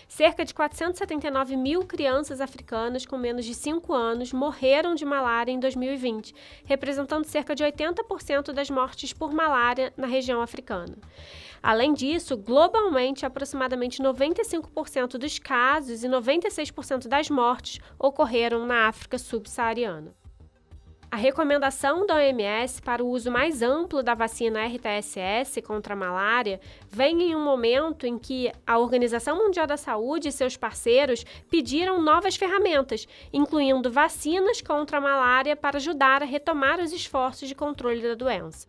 Cerca 0.07 0.45
de 0.45 0.55
479 0.55 1.57
mil 1.57 1.81
crianças 1.85 2.41
africanas 2.41 3.05
com 3.05 3.19
menos 3.19 3.45
de 3.45 3.55
5 3.55 3.93
anos 3.93 4.33
morreram 4.33 4.95
de 4.95 5.05
malária 5.05 5.51
em 5.51 5.59
2020, 5.59 6.33
representando 6.65 7.25
cerca 7.25 7.53
de 7.53 7.65
80% 7.65 8.53
das 8.53 8.71
mortes 8.71 9.13
por 9.13 9.33
malária 9.33 9.93
na 9.97 10.07
região 10.07 10.41
africana. 10.41 10.97
Além 11.63 11.95
disso, 11.95 12.37
globalmente, 12.37 13.25
aproximadamente 13.25 14.03
95% 14.03 15.17
dos 15.17 15.39
casos 15.39 16.03
e 16.03 16.09
96% 16.09 17.07
das 17.07 17.31
mortes 17.31 17.79
ocorreram 17.99 18.67
na 18.67 18.89
África 18.89 19.17
subsaariana. 19.17 20.13
A 21.09 21.17
recomendação 21.17 22.07
da 22.07 22.15
OMS 22.15 22.81
para 22.81 23.05
o 23.05 23.09
uso 23.09 23.31
mais 23.31 23.61
amplo 23.61 24.03
da 24.03 24.15
vacina 24.15 24.65
RTSS 24.67 25.61
contra 25.61 25.93
a 25.93 25.97
malária 25.97 26.59
vem 26.89 27.23
em 27.23 27.37
um 27.37 27.45
momento 27.45 28.07
em 28.07 28.19
que 28.19 28.51
a 28.67 28.79
Organização 28.79 29.37
Mundial 29.37 29.67
da 29.67 29.77
Saúde 29.77 30.29
e 30.29 30.33
seus 30.33 30.57
parceiros 30.57 31.23
pediram 31.51 32.01
novas 32.01 32.35
ferramentas, 32.35 33.07
incluindo 33.31 33.93
vacinas 33.93 34.63
contra 34.63 34.97
a 34.97 35.03
malária 35.03 35.55
para 35.55 35.77
ajudar 35.77 36.23
a 36.23 36.27
retomar 36.27 36.81
os 36.81 36.93
esforços 36.93 37.47
de 37.47 37.55
controle 37.55 38.01
da 38.01 38.15
doença. 38.15 38.67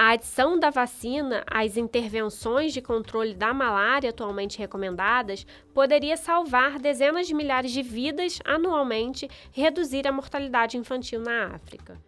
A 0.00 0.10
adição 0.10 0.56
da 0.56 0.70
vacina 0.70 1.42
às 1.44 1.76
intervenções 1.76 2.72
de 2.72 2.80
controle 2.80 3.34
da 3.34 3.52
malária 3.52 4.10
atualmente 4.10 4.56
recomendadas 4.56 5.44
poderia 5.74 6.16
salvar 6.16 6.78
dezenas 6.78 7.26
de 7.26 7.34
milhares 7.34 7.72
de 7.72 7.82
vidas 7.82 8.38
anualmente 8.44 9.28
e 9.56 9.60
reduzir 9.60 10.06
a 10.06 10.12
mortalidade 10.12 10.76
infantil 10.76 11.18
na 11.18 11.46
África. 11.46 12.00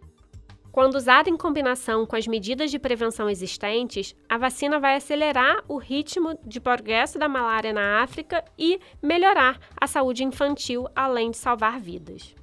Quando 0.71 0.95
usada 0.95 1.29
em 1.29 1.37
combinação 1.37 2.07
com 2.07 2.15
as 2.15 2.29
medidas 2.29 2.71
de 2.71 2.79
prevenção 2.79 3.29
existentes, 3.29 4.15
a 4.29 4.39
vacina 4.39 4.79
vai 4.79 4.95
acelerar 4.95 5.65
o 5.67 5.77
ritmo 5.77 6.39
de 6.47 6.61
progresso 6.61 7.19
da 7.19 7.29
malária 7.29 7.73
na 7.73 8.05
África 8.05 8.45
e 8.57 8.79
melhorar 9.03 9.59
a 9.77 9.89
saúde 9.89 10.23
infantil, 10.23 10.87
além 10.95 11.33
de 11.33 11.39
salvar 11.39 11.81
vidas. 11.81 12.37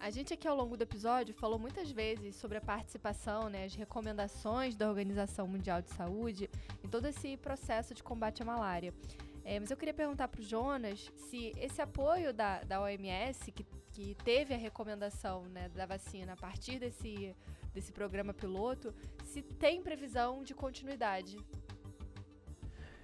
A 0.00 0.08
gente 0.08 0.32
aqui 0.32 0.48
ao 0.48 0.56
longo 0.56 0.78
do 0.78 0.82
episódio 0.82 1.34
falou 1.34 1.58
muitas 1.58 1.90
vezes 1.90 2.34
sobre 2.34 2.56
a 2.56 2.60
participação, 2.60 3.50
né, 3.50 3.66
as 3.66 3.74
recomendações 3.74 4.74
da 4.74 4.88
Organização 4.88 5.46
Mundial 5.46 5.82
de 5.82 5.90
Saúde 5.90 6.48
em 6.82 6.88
todo 6.88 7.04
esse 7.04 7.36
processo 7.36 7.92
de 7.92 8.02
combate 8.02 8.40
à 8.40 8.46
malária. 8.46 8.94
É, 9.44 9.60
mas 9.60 9.70
eu 9.70 9.76
queria 9.76 9.92
perguntar 9.92 10.28
para 10.28 10.40
o 10.40 10.42
Jonas 10.42 11.12
se 11.14 11.52
esse 11.58 11.82
apoio 11.82 12.32
da, 12.32 12.62
da 12.62 12.80
OMS, 12.80 13.52
que, 13.52 13.62
que 13.92 14.14
teve 14.24 14.54
a 14.54 14.56
recomendação 14.56 15.44
né, 15.44 15.68
da 15.68 15.84
vacina 15.84 16.32
a 16.32 16.36
partir 16.36 16.78
desse, 16.78 17.36
desse 17.74 17.92
programa 17.92 18.32
piloto, 18.32 18.94
se 19.22 19.42
tem 19.42 19.82
previsão 19.82 20.42
de 20.42 20.54
continuidade 20.54 21.36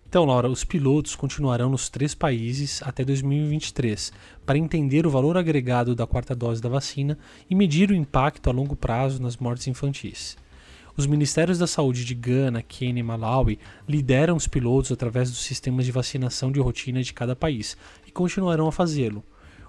então, 0.08 0.24
Laura, 0.24 0.48
os 0.48 0.62
pilotos 0.62 1.16
continuarão 1.16 1.68
nos 1.68 1.88
três 1.88 2.14
países 2.14 2.80
até 2.84 3.04
2023 3.04 4.12
para 4.46 4.56
entender 4.56 5.04
o 5.04 5.10
valor 5.10 5.36
agregado 5.36 5.96
da 5.96 6.06
quarta 6.06 6.32
dose 6.32 6.62
da 6.62 6.68
vacina 6.68 7.18
e 7.50 7.54
medir 7.56 7.90
o 7.90 7.94
impacto 7.94 8.48
a 8.48 8.52
longo 8.52 8.76
prazo 8.76 9.20
nas 9.20 9.36
mortes 9.36 9.66
infantis. 9.66 10.36
Os 10.96 11.06
Ministérios 11.06 11.58
da 11.58 11.66
Saúde 11.66 12.04
de 12.04 12.14
Gana, 12.14 12.62
Quênia 12.62 13.00
e 13.00 13.02
Malawi 13.02 13.58
lideram 13.86 14.36
os 14.36 14.46
pilotos 14.46 14.92
através 14.92 15.28
dos 15.28 15.40
sistemas 15.40 15.84
de 15.84 15.92
vacinação 15.92 16.52
de 16.52 16.60
rotina 16.60 17.02
de 17.02 17.12
cada 17.12 17.34
país 17.34 17.76
e 18.06 18.12
continuarão 18.12 18.68
a 18.68 18.72
fazê-lo. 18.72 19.24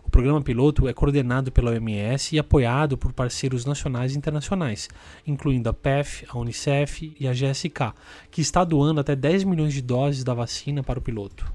O 0.08 0.10
programa 0.10 0.42
piloto 0.42 0.88
é 0.88 0.94
coordenado 0.94 1.52
pela 1.52 1.72
OMS 1.72 2.34
e 2.34 2.40
apoiado 2.40 2.98
por 2.98 3.12
parceiros 3.12 3.66
nacionais 3.66 4.16
e 4.16 4.18
internacionais, 4.18 4.88
incluindo 5.28 5.68
a 5.70 5.74
PEF, 5.74 6.26
a 6.30 6.38
Unicef 6.38 7.14
e 7.20 7.28
a 7.28 7.34
GSK, 7.34 7.94
que 8.32 8.40
está 8.40 8.64
doando 8.64 9.02
até 9.02 9.18
10 9.18 9.44
milhões 9.44 9.74
de 9.74 9.82
doses 9.82 10.24
da 10.24 10.34
vacina 10.34 10.82
para 10.82 10.98
o 10.98 11.02
piloto. 11.02 11.46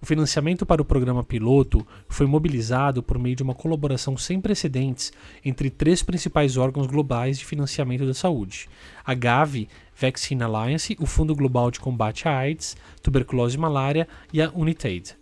O 0.00 0.06
financiamento 0.06 0.64
para 0.64 0.80
o 0.80 0.84
programa 0.84 1.24
piloto 1.24 1.84
foi 2.08 2.26
mobilizado 2.26 3.02
por 3.02 3.18
meio 3.18 3.34
de 3.34 3.42
uma 3.42 3.56
colaboração 3.56 4.16
sem 4.16 4.40
precedentes 4.40 5.12
entre 5.44 5.68
três 5.68 6.00
principais 6.00 6.56
órgãos 6.56 6.86
globais 6.86 7.40
de 7.40 7.44
financiamento 7.44 8.06
da 8.06 8.14
saúde: 8.14 8.68
a 9.04 9.14
Gavi 9.14 9.68
Vaccine 10.00 10.44
Alliance, 10.44 10.96
o 11.00 11.06
Fundo 11.06 11.34
Global 11.34 11.72
de 11.72 11.80
Combate 11.80 12.28
à 12.28 12.38
AIDS, 12.38 12.76
Tuberculose 13.02 13.56
e 13.56 13.60
Malária 13.60 14.08
e 14.32 14.40
a 14.40 14.50
UNITAID. 14.54 15.19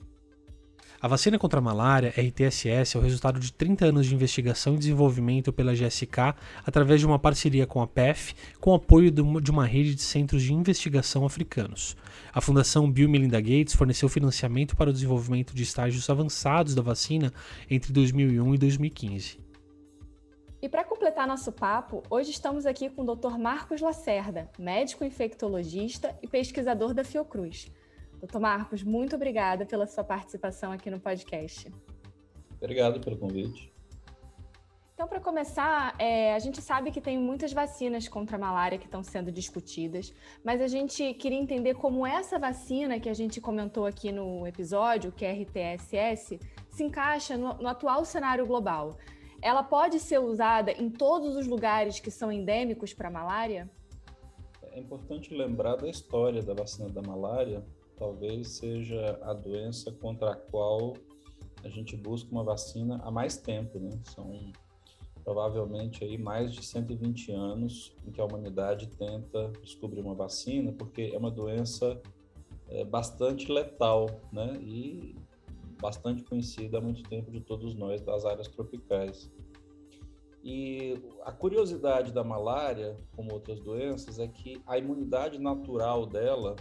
A 1.00 1.06
vacina 1.06 1.38
contra 1.38 1.60
a 1.60 1.62
malária, 1.62 2.08
RTSS, 2.08 2.96
é 2.96 2.98
o 2.98 3.02
resultado 3.02 3.38
de 3.38 3.52
30 3.52 3.86
anos 3.86 4.06
de 4.06 4.16
investigação 4.16 4.74
e 4.74 4.78
desenvolvimento 4.78 5.52
pela 5.52 5.72
GSK 5.72 6.34
através 6.66 6.98
de 6.98 7.06
uma 7.06 7.20
parceria 7.20 7.68
com 7.68 7.80
a 7.80 7.86
PEF, 7.86 8.34
com 8.58 8.74
apoio 8.74 9.08
de 9.08 9.50
uma 9.52 9.64
rede 9.64 9.94
de 9.94 10.02
centros 10.02 10.42
de 10.42 10.52
investigação 10.52 11.24
africanos. 11.24 11.96
A 12.34 12.40
Fundação 12.40 12.90
Bill 12.90 13.08
Melinda 13.08 13.40
Gates 13.40 13.76
forneceu 13.76 14.08
financiamento 14.08 14.74
para 14.74 14.90
o 14.90 14.92
desenvolvimento 14.92 15.54
de 15.54 15.62
estágios 15.62 16.10
avançados 16.10 16.74
da 16.74 16.82
vacina 16.82 17.32
entre 17.70 17.92
2001 17.92 18.54
e 18.56 18.58
2015. 18.58 19.38
E 20.60 20.68
para 20.68 20.82
completar 20.82 21.28
nosso 21.28 21.52
papo, 21.52 22.02
hoje 22.10 22.32
estamos 22.32 22.66
aqui 22.66 22.90
com 22.90 23.02
o 23.02 23.14
Dr. 23.14 23.38
Marcos 23.38 23.80
Lacerda, 23.80 24.50
médico 24.58 25.04
infectologista 25.04 26.18
e 26.20 26.26
pesquisador 26.26 26.92
da 26.92 27.04
Fiocruz. 27.04 27.70
Doutor 28.18 28.40
Marcos, 28.40 28.82
muito 28.82 29.14
obrigada 29.14 29.64
pela 29.64 29.86
sua 29.86 30.02
participação 30.02 30.72
aqui 30.72 30.90
no 30.90 30.98
podcast. 30.98 31.72
Obrigado 32.56 33.00
pelo 33.00 33.16
convite. 33.16 33.72
Então, 34.92 35.06
para 35.06 35.20
começar, 35.20 35.94
é, 35.96 36.34
a 36.34 36.38
gente 36.40 36.60
sabe 36.60 36.90
que 36.90 37.00
tem 37.00 37.16
muitas 37.16 37.52
vacinas 37.52 38.08
contra 38.08 38.36
a 38.36 38.40
malária 38.40 38.76
que 38.76 38.86
estão 38.86 39.00
sendo 39.00 39.30
discutidas, 39.30 40.12
mas 40.44 40.60
a 40.60 40.66
gente 40.66 41.14
queria 41.14 41.38
entender 41.38 41.74
como 41.74 42.04
essa 42.04 42.36
vacina 42.36 42.98
que 42.98 43.08
a 43.08 43.14
gente 43.14 43.40
comentou 43.40 43.86
aqui 43.86 44.10
no 44.10 44.44
episódio, 44.44 45.12
que 45.12 45.24
é 45.24 45.32
RTSS, 45.32 46.40
se 46.68 46.82
encaixa 46.82 47.36
no, 47.36 47.54
no 47.54 47.68
atual 47.68 48.04
cenário 48.04 48.44
global. 48.44 48.98
Ela 49.40 49.62
pode 49.62 50.00
ser 50.00 50.18
usada 50.18 50.72
em 50.72 50.90
todos 50.90 51.36
os 51.36 51.46
lugares 51.46 52.00
que 52.00 52.10
são 52.10 52.32
endêmicos 52.32 52.92
para 52.92 53.06
a 53.06 53.12
malária? 53.12 53.70
É 54.72 54.80
importante 54.80 55.32
lembrar 55.32 55.76
da 55.76 55.88
história 55.88 56.42
da 56.42 56.54
vacina 56.54 56.88
da 56.88 57.02
malária, 57.02 57.64
talvez 57.98 58.48
seja 58.48 59.18
a 59.22 59.32
doença 59.32 59.90
contra 59.92 60.32
a 60.32 60.36
qual 60.36 60.94
a 61.64 61.68
gente 61.68 61.96
busca 61.96 62.30
uma 62.30 62.44
vacina 62.44 63.00
há 63.02 63.10
mais 63.10 63.36
tempo, 63.36 63.78
né? 63.78 63.90
São 64.04 64.52
provavelmente 65.24 66.04
aí 66.04 66.16
mais 66.16 66.52
de 66.52 66.64
120 66.64 67.32
anos 67.32 67.94
em 68.06 68.10
que 68.10 68.20
a 68.20 68.24
humanidade 68.24 68.88
tenta 68.88 69.52
descobrir 69.62 70.00
uma 70.00 70.14
vacina, 70.14 70.72
porque 70.72 71.10
é 71.12 71.18
uma 71.18 71.30
doença 71.30 72.00
é, 72.68 72.84
bastante 72.84 73.50
letal, 73.50 74.06
né? 74.32 74.58
E 74.62 75.16
bastante 75.80 76.22
conhecida 76.22 76.78
há 76.78 76.80
muito 76.80 77.02
tempo 77.08 77.30
de 77.30 77.40
todos 77.40 77.74
nós 77.74 78.00
das 78.00 78.24
áreas 78.24 78.48
tropicais. 78.48 79.30
E 80.42 80.98
a 81.24 81.32
curiosidade 81.32 82.12
da 82.12 82.22
malária, 82.22 82.96
como 83.14 83.32
outras 83.32 83.60
doenças, 83.60 84.18
é 84.18 84.28
que 84.28 84.62
a 84.66 84.78
imunidade 84.78 85.38
natural 85.38 86.06
dela 86.06 86.56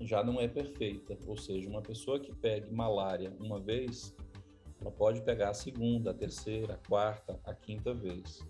já 0.00 0.22
não 0.22 0.40
é 0.40 0.48
perfeita. 0.48 1.18
Ou 1.26 1.36
seja, 1.36 1.68
uma 1.68 1.82
pessoa 1.82 2.18
que 2.18 2.34
pegue 2.34 2.72
malária 2.72 3.34
uma 3.40 3.58
vez, 3.60 4.14
ela 4.80 4.90
pode 4.90 5.22
pegar 5.22 5.50
a 5.50 5.54
segunda, 5.54 6.10
a 6.10 6.14
terceira, 6.14 6.74
a 6.74 6.88
quarta, 6.88 7.40
a 7.44 7.54
quinta 7.54 7.92
vez. 7.92 8.46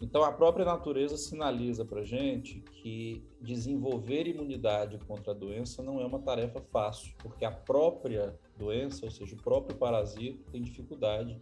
Então, 0.00 0.24
a 0.24 0.32
própria 0.32 0.64
natureza 0.64 1.18
sinaliza 1.18 1.84
para 1.84 2.02
gente 2.02 2.60
que 2.60 3.22
desenvolver 3.38 4.26
imunidade 4.26 4.98
contra 5.06 5.32
a 5.32 5.34
doença 5.34 5.82
não 5.82 6.00
é 6.00 6.06
uma 6.06 6.18
tarefa 6.18 6.58
fácil, 6.72 7.14
porque 7.18 7.44
a 7.44 7.50
própria 7.50 8.34
doença, 8.56 9.04
ou 9.04 9.10
seja, 9.10 9.34
o 9.34 9.42
próprio 9.42 9.76
parasito, 9.76 10.42
tem 10.50 10.62
dificuldade 10.62 11.38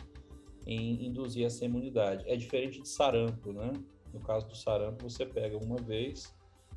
em 0.67 1.07
induzir 1.07 1.47
essa 1.47 1.65
imunidade. 1.65 2.25
É 2.29 2.35
diferente 2.35 2.83
de 2.83 2.89
sarampo, 2.89 3.53
né? 3.53 3.73
No 4.13 4.21
caso 4.21 4.49
do 4.49 4.57
sarampo, 4.57 5.09
você 5.09 5.25
pega 5.25 5.57
uma 5.57 5.77
vez 5.77 6.35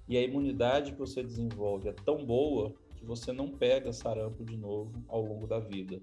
e 0.07 0.17
a 0.17 0.21
imunidade 0.21 0.91
que 0.91 0.99
você 0.99 1.23
desenvolve 1.23 1.89
é 1.89 1.93
tão 1.93 2.25
boa 2.25 2.73
que 2.95 3.05
você 3.05 3.31
não 3.31 3.49
pega 3.49 3.91
sarampo 3.91 4.43
de 4.43 4.57
novo 4.57 5.03
ao 5.07 5.21
longo 5.21 5.47
da 5.47 5.59
vida. 5.59 5.99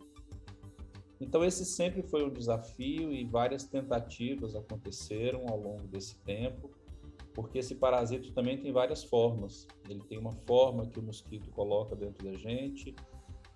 Então, 1.20 1.44
esse 1.44 1.64
sempre 1.64 2.02
foi 2.02 2.24
um 2.24 2.30
desafio 2.30 3.12
e 3.12 3.24
várias 3.24 3.64
tentativas 3.64 4.54
aconteceram 4.54 5.46
ao 5.48 5.58
longo 5.58 5.86
desse 5.88 6.16
tempo, 6.18 6.70
porque 7.34 7.58
esse 7.58 7.74
parasito 7.74 8.32
também 8.32 8.58
tem 8.58 8.72
várias 8.72 9.02
formas. 9.04 9.66
Ele 9.88 10.02
tem 10.04 10.18
uma 10.18 10.32
forma 10.32 10.86
que 10.86 10.98
o 10.98 11.02
mosquito 11.02 11.50
coloca 11.50 11.96
dentro 11.96 12.24
da 12.24 12.34
gente, 12.34 12.94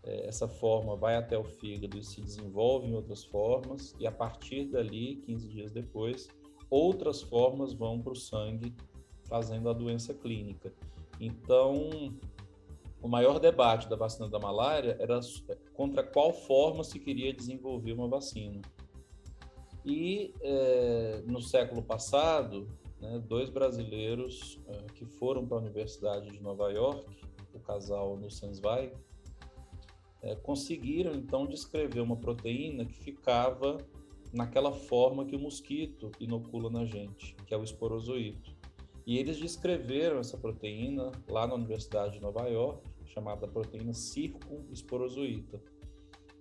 é, 0.04 0.26
essa 0.26 0.48
forma 0.48 0.96
vai 0.96 1.16
até 1.16 1.38
o 1.38 1.44
fígado 1.44 1.96
e 1.96 2.02
se 2.02 2.20
desenvolve 2.20 2.88
em 2.88 2.94
outras 2.94 3.24
formas, 3.24 3.94
e 3.98 4.06
a 4.06 4.12
partir 4.12 4.66
dali, 4.66 5.16
15 5.24 5.48
dias 5.48 5.70
depois, 5.70 6.28
outras 6.68 7.22
formas 7.22 7.72
vão 7.72 8.00
para 8.00 8.12
o 8.12 8.16
sangue 8.16 8.74
fazendo 9.32 9.70
a 9.70 9.72
doença 9.72 10.12
clínica. 10.12 10.70
Então, 11.18 12.14
o 13.00 13.08
maior 13.08 13.40
debate 13.40 13.88
da 13.88 13.96
vacina 13.96 14.28
da 14.28 14.38
malária 14.38 14.94
era 15.00 15.18
contra 15.72 16.02
qual 16.02 16.34
forma 16.34 16.84
se 16.84 16.98
queria 16.98 17.32
desenvolver 17.32 17.94
uma 17.94 18.06
vacina. 18.06 18.60
E 19.86 20.34
é, 20.42 21.22
no 21.26 21.40
século 21.40 21.82
passado, 21.82 22.68
né, 23.00 23.18
dois 23.26 23.48
brasileiros 23.48 24.60
é, 24.66 24.92
que 24.94 25.06
foram 25.06 25.46
para 25.46 25.56
a 25.56 25.60
Universidade 25.60 26.30
de 26.30 26.42
Nova 26.42 26.70
York, 26.70 27.24
o 27.54 27.58
casal 27.58 28.18
Nussensweig, 28.18 28.92
é, 30.20 30.34
conseguiram 30.36 31.14
então 31.14 31.46
descrever 31.46 32.00
uma 32.00 32.16
proteína 32.16 32.84
que 32.84 32.94
ficava 32.94 33.78
naquela 34.30 34.72
forma 34.72 35.24
que 35.24 35.34
o 35.34 35.40
mosquito 35.40 36.12
inocula 36.20 36.68
na 36.68 36.84
gente, 36.84 37.34
que 37.46 37.54
é 37.54 37.56
o 37.56 37.64
esporozoito. 37.64 38.61
E 39.06 39.18
eles 39.18 39.38
descreveram 39.38 40.18
essa 40.18 40.36
proteína 40.36 41.10
lá 41.28 41.46
na 41.46 41.54
Universidade 41.54 42.14
de 42.14 42.20
Nova 42.20 42.46
York, 42.48 42.86
chamada 43.06 43.48
proteína 43.48 43.92
circunesporozoíta. 43.92 45.60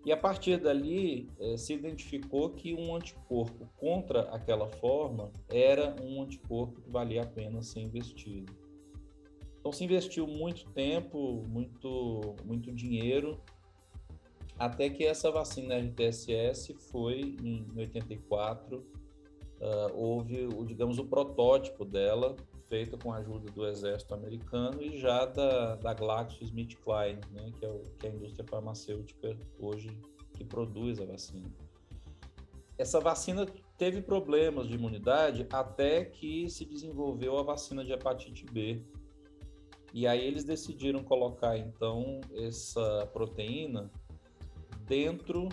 E 0.04 0.12
a 0.12 0.18
partir 0.18 0.58
dali 0.58 1.30
eh, 1.40 1.58
se 1.58 1.74
identificou 1.74 2.50
que 2.50 2.74
um 2.74 2.96
anticorpo 2.96 3.70
contra 3.78 4.22
aquela 4.34 4.68
forma 4.68 5.32
era 5.48 5.96
um 6.02 6.24
anticorpo 6.24 6.82
que 6.82 6.90
valia 6.90 7.22
a 7.22 7.26
pena 7.26 7.62
ser 7.62 7.82
investido. 7.82 8.52
Então 9.60 9.72
se 9.72 9.84
investiu 9.84 10.26
muito 10.26 10.66
tempo, 10.72 11.46
muito, 11.48 12.36
muito 12.44 12.72
dinheiro, 12.72 13.40
até 14.58 14.90
que 14.90 15.04
essa 15.04 15.32
vacina 15.32 15.78
RTSS 15.78 16.74
foi 16.92 17.36
em 17.44 17.68
84, 17.76 18.84
uh, 19.62 19.96
houve, 19.96 20.48
o, 20.48 20.66
digamos, 20.66 20.98
o 20.98 21.06
protótipo 21.06 21.86
dela 21.86 22.36
feita 22.68 22.98
com 22.98 23.12
a 23.12 23.18
ajuda 23.18 23.52
do 23.52 23.68
exército 23.68 24.14
americano 24.14 24.82
e 24.82 24.98
já 24.98 25.26
da, 25.26 25.76
da 25.76 25.94
GlaxoSmithKline, 25.94 27.20
né, 27.32 27.52
que, 27.58 27.66
é 27.66 27.70
o, 27.70 27.80
que 28.00 28.08
é 28.08 28.10
a 28.10 28.14
indústria 28.14 28.46
farmacêutica 28.48 29.38
hoje 29.60 29.90
que 30.34 30.44
produz 30.44 31.00
a 31.00 31.06
vacina. 31.06 31.52
Essa 32.78 33.00
vacina 33.00 33.46
teve 33.78 34.02
problemas 34.02 34.68
de 34.68 34.76
imunidade 34.76 35.46
até 35.52 36.06
que 36.06 36.50
se 36.50 36.66
desenvolveu 36.66 37.38
a 37.38 37.44
vacina 37.44 37.84
de 37.84 37.92
hepatite 37.92 38.46
B. 38.46 38.84
E 39.94 40.08
aí 40.08 40.26
eles 40.26 40.46
decidiram 40.46 41.04
colocar 41.04 41.58
então 41.58 42.22
essa 42.34 43.06
proteína 43.14 43.92
dentro 44.86 45.50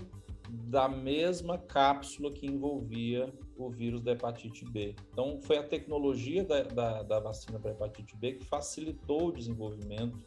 da 0.49 0.89
mesma 0.89 1.59
cápsula 1.59 2.31
que 2.31 2.47
envolvia 2.47 3.33
o 3.59 3.71
vírus 3.71 4.03
da 4.03 4.13
hepatite 4.13 4.65
B. 4.65 4.95
Então, 5.13 5.41
foi 5.43 5.59
a 5.59 5.63
tecnologia 5.63 6.45
da, 6.45 6.63
da, 6.63 7.03
da 7.03 7.21
vacina 7.21 7.59
para 7.59 7.73
hepatite 7.73 8.17
B 8.17 8.35
que 8.35 8.45
facilitou 8.45 9.29
o 9.29 9.33
desenvolvimento 9.33 10.25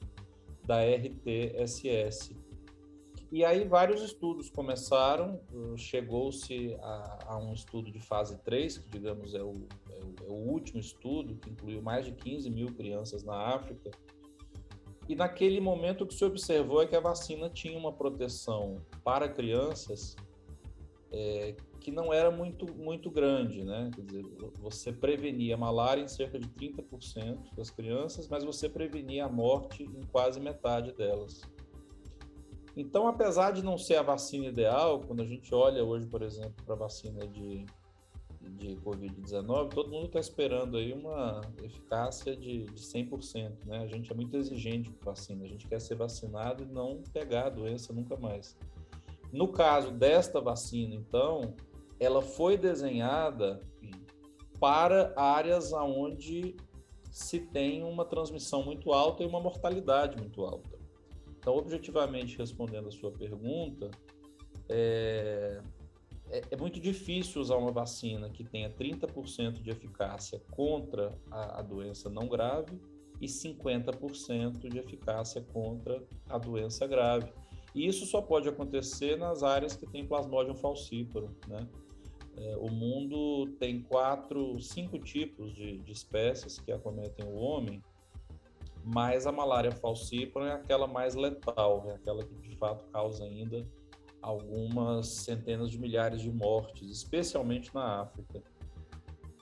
da 0.65 0.80
RTSS. 0.84 2.36
E 3.32 3.46
aí 3.46 3.65
vários 3.65 4.02
estudos 4.02 4.50
começaram, 4.50 5.39
chegou-se 5.78 6.76
a, 6.82 7.26
a, 7.28 7.38
um 7.38 7.54
estudo 7.54 7.89
de 7.89 8.00
fase 8.00 8.38
3, 8.44 8.80
que 8.80 8.89
digamos 8.89 9.34
é 9.34 9.41
o, 9.41 9.54
é 9.89 10.00
o, 10.04 10.26
é 10.26 10.30
o 10.30 10.34
último 10.34 10.82
estudo, 10.82 11.38
que 11.38 11.50
incluiu 11.50 11.82
mais 11.82 12.06
de 12.06 12.12
15 12.12 12.50
mil 12.50 12.74
crianças 12.74 13.24
na 13.24 13.56
África, 13.56 13.89
e 15.08 15.15
naquele 15.15 15.60
momento 15.60 16.04
o 16.04 16.08
que 16.08 16.13
se 16.13 16.24
observou 16.24 16.82
é 16.82 16.88
que 16.88 16.96
a 16.96 17.00
vacina 17.00 17.50
tinha 17.50 17.78
uma 17.78 17.91
proteção 17.91 18.78
para 19.04 19.28
crianças 19.28 20.15
é, 21.12 21.56
que 21.82 21.91
não 21.91 22.13
era 22.13 22.32
muito, 22.32 22.72
muito 22.74 23.10
grande, 23.12 23.63
né? 23.63 23.91
Quer 23.94 24.02
dizer, 24.04 24.24
você 24.60 24.94
prevenia 24.94 25.56
a 25.56 25.58
malária 25.58 26.02
em 26.02 26.08
cerca 26.08 26.39
de 26.39 26.48
30% 26.48 27.56
das 27.56 27.70
crianças, 27.70 28.28
mas 28.28 28.44
você 28.44 28.70
prevenia 28.70 29.26
a 29.26 29.30
morte 29.30 29.84
em 29.84 30.02
quase 30.12 30.39
metade 30.39 30.94
delas. 30.94 31.41
Então, 32.78 33.08
apesar 33.08 33.52
de 33.52 33.63
não 33.63 33.78
ser 33.78 33.96
a 33.96 34.04
vacina 34.04 34.46
ideal, 34.46 35.02
quando 35.02 35.22
a 35.22 35.26
gente 35.26 35.54
olha 35.54 35.84
hoje, 35.84 36.08
por 36.08 36.22
exemplo, 36.22 36.54
para 36.63 36.76
a 36.76 36.78
vacina 36.78 37.28
de 37.28 37.65
de 38.58 38.76
Covid-19, 38.78 39.70
todo 39.70 39.91
mundo 39.91 40.08
está 40.08 40.20
esperando 40.20 40.78
aí 40.78 40.94
uma 40.94 41.41
eficácia 41.63 42.36
de, 42.36 42.65
de 42.65 42.82
100%, 42.82 43.65
né? 43.65 43.80
A 43.80 43.88
gente 43.88 44.12
é 44.12 44.15
muito 44.15 44.36
exigente 44.36 44.89
com 44.89 45.06
vacina, 45.06 45.46
a 45.46 45.48
gente 45.48 45.67
quer 45.67 45.80
ser 45.80 45.96
vacinado 45.96 46.63
e 46.63 46.65
não 46.65 47.02
pegar 47.13 47.48
a 47.48 47.50
doença 47.50 47.94
nunca 47.94 48.17
mais. 48.17 48.58
No 49.32 49.48
caso 49.48 49.91
desta 49.91 50.41
vacina, 50.41 50.94
então, 50.94 51.54
ela 52.02 52.24
foi 52.24 52.58
desenhada 52.58 53.62
para 54.60 55.14
áreas 55.16 55.72
onde 55.72 56.56
se 57.12 57.40
tem 57.40 57.84
uma 57.84 58.04
transmissão 58.04 58.64
muito 58.64 58.92
alta 58.92 59.22
e 59.22 59.28
uma 59.28 59.40
mortalidade 59.40 60.18
muito 60.18 60.44
alta. 60.44 60.80
Então, 61.38 61.56
objetivamente 61.56 62.40
respondendo 62.40 62.88
a 62.88 62.92
sua 62.92 63.12
pergunta, 63.12 63.92
é, 64.68 65.62
é, 66.32 66.42
é, 66.50 66.58
muito 66.58 66.80
difícil 66.80 67.40
usar 67.40 67.58
uma 67.58 67.72
vacina 67.72 68.32
que 68.32 68.44
tenha 68.44 68.72
30% 68.72 69.62
de 69.62 69.70
eficácia 69.70 70.42
contra 70.52 71.16
a, 71.30 71.60
a 71.60 71.62
doença 71.62 72.10
não 72.10 72.28
grave 72.28 72.82
e 73.20 73.28
50% 73.28 74.70
de 74.70 74.80
eficácia 74.80 75.46
contra 75.54 76.04
a 76.28 76.40
doença 76.40 76.88
grave. 76.88 77.32
E 77.76 77.86
isso 77.86 78.08
só 78.08 78.22
pode 78.22 78.50
acontecer 78.50 79.18
nas 79.18 79.44
áreas 79.44 79.76
que 79.76 79.86
tem 79.86 80.06
Plasmodium 80.06 80.56
falciparum, 80.56 81.30
né? 81.48 81.68
É, 82.38 82.56
o 82.58 82.70
mundo 82.70 83.48
tem 83.60 83.82
quatro, 83.82 84.60
cinco 84.62 84.98
tipos 84.98 85.54
de, 85.54 85.80
de, 85.80 85.91
espécies 85.91 86.60
que 86.60 86.72
acometem 86.72 87.26
o 87.26 87.36
homem, 87.36 87.84
mas 88.84 89.28
a 89.28 89.32
malária 89.32 89.72
falciparum 89.72 90.46
é 90.46 90.54
aquela 90.54 90.88
mais 90.88 91.13
letal, 91.13 91.86
é 91.88 91.94
aquela 91.94 92.24
que 92.24 92.34
de 92.36 92.56
fato 92.56 92.86
causa 92.86 93.26
ainda 93.26 93.67
algumas 94.22 95.08
centenas 95.08 95.70
de 95.70 95.80
milhares 95.80 96.22
de 96.22 96.32
mortes, 96.32 96.89
especialmente 96.89 97.74
na 97.74 98.02
África. 98.02 98.41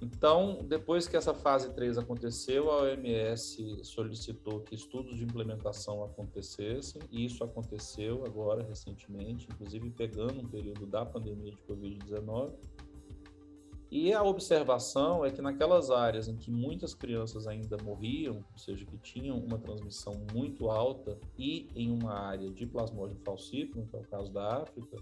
Então, 0.01 0.65
depois 0.65 1.07
que 1.07 1.17
essa 1.17 1.33
fase 1.33 1.73
3 1.73 1.97
aconteceu, 1.97 2.71
a 2.71 2.83
OMS 2.83 3.83
solicitou 3.83 4.62
que 4.62 4.73
estudos 4.73 5.17
de 5.17 5.23
implementação 5.25 6.03
acontecessem, 6.03 7.01
e 7.12 7.25
isso 7.25 7.43
aconteceu 7.43 8.23
agora, 8.25 8.63
recentemente, 8.63 9.47
inclusive 9.51 9.89
pegando 9.89 10.39
um 10.39 10.47
período 10.47 10.85
da 10.85 11.05
pandemia 11.05 11.51
de 11.51 11.62
Covid-19. 11.63 12.53
E 13.91 14.13
a 14.13 14.23
observação 14.23 15.25
é 15.25 15.31
que 15.31 15.41
naquelas 15.41 15.89
áreas 15.89 16.27
em 16.27 16.38
que 16.38 16.51
muitas 16.51 16.93
crianças 16.93 17.47
ainda 17.47 17.75
morriam, 17.83 18.45
ou 18.51 18.57
seja, 18.57 18.85
que 18.85 18.97
tinham 18.99 19.38
uma 19.38 19.57
transmissão 19.57 20.13
muito 20.31 20.69
alta, 20.69 21.17
e 21.38 21.67
em 21.75 21.91
uma 21.91 22.13
área 22.13 22.49
de 22.49 22.65
plasmodium 22.65 23.17
falciparum, 23.25 23.85
que 23.88 23.95
é 23.95 23.99
o 23.99 24.03
caso 24.03 24.31
da 24.31 24.62
África, 24.62 24.95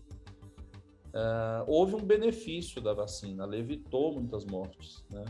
uh, 1.14 1.64
houve 1.68 1.96
um 1.96 2.04
benefício 2.04 2.82
da 2.82 2.94
vacina, 2.94 3.44
ela 3.44 3.58
evitou 3.58 4.14
muitas 4.14 4.46
mortes. 4.46 5.04
Né? 5.10 5.26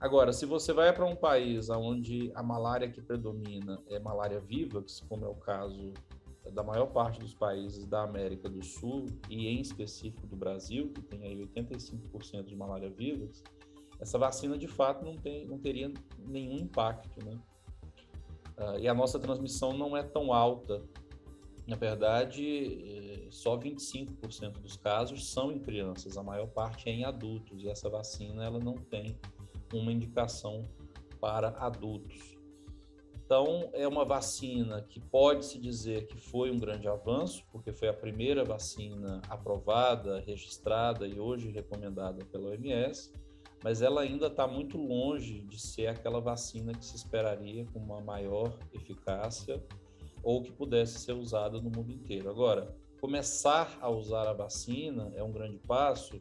Agora, 0.00 0.32
se 0.32 0.44
você 0.44 0.72
vai 0.72 0.92
para 0.92 1.06
um 1.06 1.16
país 1.16 1.70
onde 1.70 2.30
a 2.34 2.42
malária 2.42 2.90
que 2.90 3.00
predomina 3.00 3.82
é 3.88 3.98
malária 3.98 4.40
vivax, 4.40 5.00
como 5.08 5.24
é 5.24 5.28
o 5.28 5.34
caso 5.34 5.92
da 6.52 6.62
maior 6.62 6.86
parte 6.86 7.18
dos 7.20 7.34
países 7.34 7.86
da 7.86 8.02
América 8.02 8.48
do 8.48 8.62
Sul 8.62 9.06
e 9.30 9.48
em 9.48 9.60
específico 9.60 10.26
do 10.26 10.36
Brasil, 10.36 10.90
que 10.92 11.00
tem 11.02 11.24
aí 11.24 11.36
85% 11.36 12.44
de 12.44 12.54
malária 12.54 12.90
vivax, 12.90 13.42
essa 13.98 14.18
vacina 14.18 14.58
de 14.58 14.68
fato 14.68 15.04
não, 15.04 15.16
tem, 15.16 15.46
não 15.46 15.58
teria 15.58 15.92
nenhum 16.18 16.58
impacto, 16.58 17.24
né? 17.24 17.38
Uh, 18.58 18.78
e 18.78 18.86
a 18.86 18.94
nossa 18.94 19.18
transmissão 19.18 19.72
não 19.72 19.96
é 19.96 20.02
tão 20.02 20.32
alta. 20.32 20.82
Na 21.66 21.76
verdade, 21.76 22.44
eh, 22.46 23.28
só 23.30 23.56
25% 23.56 24.60
dos 24.60 24.76
casos 24.76 25.30
são 25.30 25.50
em 25.50 25.58
crianças, 25.58 26.18
a 26.18 26.22
maior 26.22 26.46
parte 26.48 26.88
é 26.88 26.92
em 26.92 27.04
adultos, 27.04 27.62
e 27.62 27.68
essa 27.68 27.88
vacina 27.88 28.44
ela 28.44 28.58
não 28.58 28.74
tem 28.74 29.18
uma 29.72 29.90
indicação 29.90 30.68
para 31.18 31.48
adultos. 31.48 32.34
Então, 33.24 33.70
é 33.72 33.88
uma 33.88 34.04
vacina 34.04 34.82
que 34.82 35.00
pode-se 35.00 35.58
dizer 35.58 36.06
que 36.06 36.18
foi 36.18 36.50
um 36.50 36.58
grande 36.58 36.86
avanço, 36.86 37.42
porque 37.50 37.72
foi 37.72 37.88
a 37.88 37.94
primeira 37.94 38.44
vacina 38.44 39.22
aprovada, 39.30 40.20
registrada 40.20 41.08
e 41.08 41.18
hoje 41.18 41.50
recomendada 41.50 42.22
pela 42.26 42.50
OMS, 42.50 43.10
mas 43.62 43.80
ela 43.80 44.02
ainda 44.02 44.26
está 44.26 44.46
muito 44.46 44.76
longe 44.76 45.40
de 45.40 45.58
ser 45.58 45.86
aquela 45.86 46.20
vacina 46.20 46.74
que 46.74 46.84
se 46.84 46.96
esperaria 46.96 47.64
com 47.72 47.78
uma 47.78 48.02
maior 48.02 48.58
eficácia 48.74 49.64
ou 50.24 50.42
que 50.42 50.50
pudesse 50.50 50.98
ser 50.98 51.12
usada 51.12 51.60
no 51.60 51.70
mundo 51.70 51.92
inteiro. 51.92 52.30
Agora, 52.30 52.74
começar 53.00 53.78
a 53.80 53.90
usar 53.90 54.26
a 54.26 54.32
vacina 54.32 55.12
é 55.14 55.22
um 55.22 55.30
grande 55.30 55.58
passo, 55.58 56.20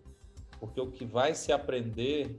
porque 0.59 0.79
o 0.79 0.91
que 0.91 1.05
vai 1.05 1.33
se 1.33 1.51
aprender 1.51 2.37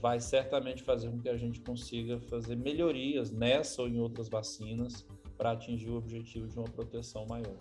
vai 0.00 0.20
certamente 0.20 0.82
fazer 0.82 1.10
com 1.10 1.20
que 1.20 1.28
a 1.28 1.36
gente 1.36 1.60
consiga 1.60 2.18
fazer 2.20 2.56
melhorias 2.56 3.30
nessa 3.30 3.82
ou 3.82 3.88
em 3.88 4.00
outras 4.00 4.28
vacinas 4.28 5.06
para 5.36 5.50
atingir 5.50 5.90
o 5.90 5.96
objetivo 5.96 6.46
de 6.46 6.56
uma 6.56 6.68
proteção 6.68 7.26
maior. 7.26 7.56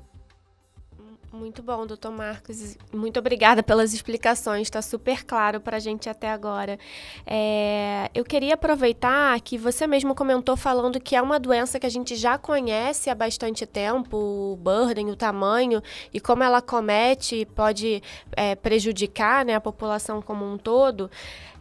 Muito 1.32 1.64
bom, 1.64 1.88
doutor 1.88 2.12
Marcos. 2.12 2.78
Muito 2.94 3.18
obrigada 3.20 3.64
pelas 3.64 3.94
explicações, 3.94 4.68
está 4.68 4.82
super 4.82 5.24
claro 5.24 5.60
para 5.60 5.78
a 5.78 5.80
gente 5.80 6.08
até 6.08 6.30
agora. 6.30 6.78
É, 7.26 8.10
eu 8.14 8.24
queria 8.24 8.54
aproveitar 8.54 9.40
que 9.42 9.58
você 9.58 9.88
mesmo 9.88 10.14
comentou 10.14 10.56
falando 10.56 11.00
que 11.00 11.16
é 11.16 11.22
uma 11.22 11.40
doença 11.40 11.80
que 11.80 11.86
a 11.88 11.90
gente 11.90 12.16
já 12.16 12.38
conhece 12.38 13.10
há 13.10 13.16
bastante 13.16 13.66
tempo, 13.66 14.16
o 14.16 14.56
burden, 14.58 15.10
o 15.10 15.16
tamanho 15.16 15.82
e 16.14 16.20
como 16.20 16.44
ela 16.44 16.62
comete 16.62 17.46
pode 17.56 18.04
é, 18.36 18.56
prejudicar 18.56 19.44
né, 19.44 19.56
a 19.56 19.62
população 19.62 20.22
como 20.22 20.46
um 20.46 20.58
todo. 20.58 21.10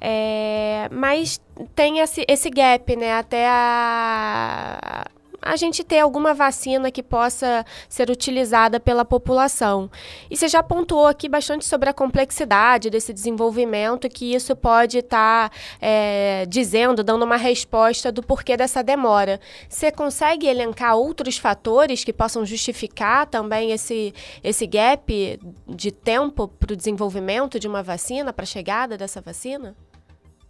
É, 0.01 0.89
mas 0.91 1.41
tem 1.75 2.01
esse, 2.01 2.25
esse 2.29 2.51
gap, 2.51 2.97
né? 2.97 3.15
Até 3.15 3.49
a 3.49 5.07
a 5.43 5.57
gente 5.57 5.83
ter 5.83 5.99
alguma 5.99 6.33
vacina 6.33 6.91
que 6.91 7.03
possa 7.03 7.67
ser 7.89 8.09
utilizada 8.09 8.79
pela 8.79 9.05
população. 9.05 9.91
E 10.31 10.37
você 10.37 10.47
já 10.47 10.63
pontuou 10.63 11.07
aqui 11.07 11.29
bastante 11.29 11.65
sobre 11.65 11.91
a 11.91 11.93
complexidade 11.93 12.89
desse 12.89 13.13
desenvolvimento, 13.13 14.09
que 14.09 14.33
isso 14.35 14.55
pode 14.55 14.99
estar 14.99 15.51
tá, 15.51 15.57
é, 15.81 16.47
dizendo, 16.49 17.03
dando 17.03 17.25
uma 17.25 17.37
resposta 17.37 18.13
do 18.13 18.23
porquê 18.23 18.57
dessa 18.57 18.83
demora. 18.83 19.41
Você 19.69 19.91
consegue 19.91 20.47
elencar 20.47 20.97
outros 20.97 21.37
fatores 21.37 22.05
que 22.05 22.13
possam 22.13 22.47
justificar 22.47 23.27
também 23.27 23.73
esse, 23.73 24.15
esse 24.45 24.67
gap 24.67 25.41
de 25.67 25.91
tempo 25.91 26.47
para 26.47 26.73
o 26.73 26.77
desenvolvimento 26.77 27.59
de 27.59 27.67
uma 27.67 27.83
vacina, 27.83 28.33
para 28.33 28.45
a 28.45 28.47
chegada 28.47 28.97
dessa 28.97 29.21
vacina? 29.21 29.75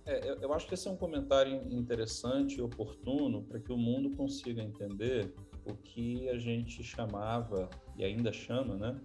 É, 0.04 0.36
eu, 0.42 0.52
acho 0.52 0.66
que 0.66 0.74
esse 0.74 0.88
é 0.88 0.90
um 0.90 0.96
comentário 0.96 1.62
interessante 1.72 2.58
e 2.58 2.62
oportuno 2.62 3.42
para 3.44 3.60
que 3.60 3.72
o 3.72 3.76
mundo 3.76 4.16
consiga 4.16 4.60
entender 4.60 5.32
o 5.64 5.74
que 5.74 6.28
a 6.28 6.36
gente 6.36 6.82
chamava, 6.82 7.70
e 7.96 8.04
ainda 8.04 8.32
chama, 8.32 8.74
né, 8.74 9.00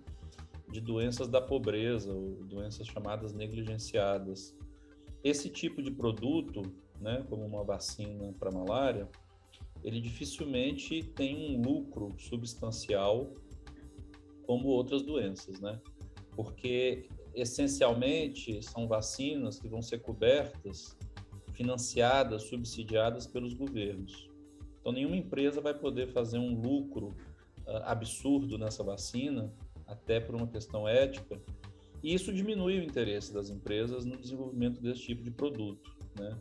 de 0.72 0.82
doenças 0.82 1.28
da 1.28 1.40
pobreza, 1.40 2.12
ou 2.12 2.44
doenças 2.46 2.88
chamadas 2.88 3.32
negligenciadas. 3.32 4.58
Esse 5.24 5.50
tipo 5.50 5.84
de 5.84 5.92
produto, 5.92 6.64
né, 7.00 7.24
como 7.30 7.46
uma 7.46 7.64
vacina 7.64 8.34
para 8.40 8.52
malária, 8.52 9.08
ele 9.84 10.02
dificilmente 10.02 11.04
tem 11.04 11.56
um 11.56 11.62
lucro 11.62 12.16
substancial 12.18 13.34
como 14.48 14.70
outras 14.70 15.04
doenças, 15.04 15.60
né? 15.60 15.80
Porque 16.36 17.08
essencialmente 17.38 18.62
são 18.64 18.88
vacinas 18.88 19.60
que 19.60 19.68
vão 19.68 19.82
ser 19.82 20.00
cobertas, 20.00 20.98
financiadas, 21.54 22.44
subsidiadas 22.44 23.28
pelos 23.28 23.54
governos. 23.54 24.30
Então, 24.80 24.92
nenhuma 24.92 25.16
empresa 25.16 25.62
vai 25.62 25.74
poder 25.74 26.08
fazer 26.08 26.38
um 26.38 26.60
lucro 26.60 27.16
uh, 27.66 27.84
absurdo 27.84 28.58
nessa 28.58 28.84
vacina, 28.84 29.54
até 29.86 30.20
por 30.20 30.36
uma 30.36 30.48
questão 30.48 30.88
ética, 30.88 31.40
e 32.04 32.14
isso 32.14 32.34
diminui 32.34 32.80
o 32.80 32.84
interesse 32.84 33.34
das 33.34 33.50
empresas 33.50 34.06
no 34.06 34.18
desenvolvimento 34.18 34.82
desse 34.82 35.02
tipo 35.02 35.24
de 35.24 35.32
produto. 35.32 35.96
Né? 36.20 36.38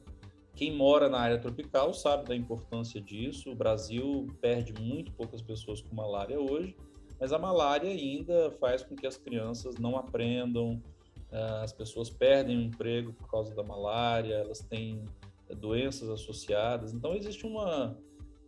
Quem 0.54 0.74
mora 0.74 1.09
na 1.09 1.18
área 1.18 1.38
tropical 1.38 1.92
sabe 1.92 2.28
da 2.28 2.37
importância 2.37 3.00
disso. 3.00 3.50
O 3.50 3.54
Brasil 3.54 4.26
perde 4.40 4.72
muito 4.80 5.12
poucas 5.12 5.42
pessoas 5.42 5.80
com 5.80 5.94
malária 5.94 6.38
hoje, 6.38 6.76
mas 7.18 7.33
a 7.33 7.38
malária 7.38 7.90
ainda 7.90 8.50
faz 8.61 8.83
com 8.83 8.94
que 8.94 9.07
as 9.07 9.16
crianças 9.16 9.76
não 9.79 9.96
aprendam, 9.96 10.83
eh, 11.31 11.61
as 11.62 11.72
pessoas 11.72 12.11
perdem 12.11 12.59
o 12.59 12.62
emprego 12.62 13.12
por 13.12 13.29
causa 13.31 13.55
da 13.55 13.62
malária, 13.62 14.35
elas 14.35 14.61
têm 14.61 15.05
eh, 15.48 15.55
doenças 15.55 16.09
associadas. 16.11 16.92
Então, 16.92 17.14
existe 17.14 17.46
uma, 17.46 17.98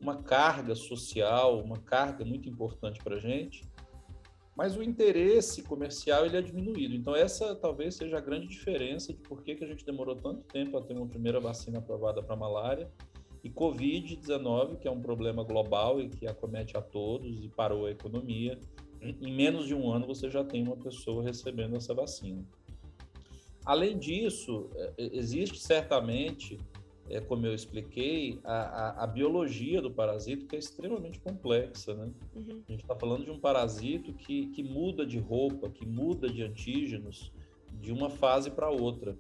uma 0.01 0.23
carga 0.23 0.75
social, 0.75 1.63
uma 1.63 1.79
carga 1.79 2.25
muito 2.25 2.49
importante 2.49 3.03
para 3.03 3.17
a 3.17 3.21
gente, 3.21 3.63
mas 4.55 4.77
o 4.77 4.83
interesse 4.83 5.63
comercial 5.63 6.27
ele 6.27 6.37
é 6.37 6.43
diminuído. 6.43 6.95
Então, 6.95 7.15
essa 7.15 7.55
talvez 7.55 7.95
seja 7.95 8.19
a 8.19 8.21
grande 8.21 8.49
diferença 8.49 9.13
de 9.13 9.21
por 9.21 9.43
que, 9.43 9.55
que 9.55 9.65
a 9.65 9.67
gente 9.69 9.85
demorou 9.85 10.17
tanto 10.17 10.43
tempo 10.43 10.77
a 10.77 10.83
ter 10.83 10.95
uma 10.95 11.07
primeira 11.07 11.41
vacina 11.41 11.79
aprovada 11.79 12.23
para 12.23 12.35
malária 12.35 12.91
e 13.49 13.51
Covid-19, 13.51 14.79
que 14.79 14.87
é 14.87 14.91
um 14.91 15.01
problema 15.01 15.43
global 15.43 16.01
e 16.01 16.09
que 16.09 16.27
acomete 16.27 16.77
a 16.77 16.83
todos 16.83 17.43
e 17.43 17.49
parou 17.49 17.87
a 17.87 17.91
economia, 17.91 18.59
em 19.01 19.33
menos 19.33 19.67
de 19.67 19.75
um 19.75 19.91
ano 19.91 20.07
você 20.07 20.29
já 20.29 20.45
tem 20.45 20.63
uma 20.63 20.77
pessoa 20.77 21.23
recebendo 21.23 21.77
essa 21.77 21.95
vacina. 21.95 22.45
Além 23.65 23.99
disso, 23.99 24.69
é, 24.77 24.93
existe 25.13 25.59
certamente, 25.59 26.59
é, 27.09 27.21
como 27.21 27.47
eu 27.47 27.55
expliquei, 27.55 28.39
a, 28.45 28.53
a, 28.53 29.05
a, 29.05 29.07
biologia 29.07 29.81
do 29.81 29.91
parasito 29.91 30.47
que 30.47 30.57
é 30.57 30.59
extremamente 30.59 31.21
complexa. 31.21 31.95
Né? 31.95 32.11
Uhum. 32.35 32.63
A 32.69 32.73
gente 32.73 32.83
está 32.83 32.97
falando 32.97 33.25
de 33.25 33.31
um 33.31 33.39
parasito 33.39 34.13
que, 34.13 34.47
que 34.49 34.63
muda 34.63 35.07
de 35.07 35.19
roupa, 35.19 35.71
que 35.71 35.87
muda 35.87 36.29
de 36.29 36.43
antígenos 36.43 37.33
de 37.81 37.93
uma 37.93 38.11
fase 38.11 38.51
para 38.51 38.69
outra. 38.71 39.17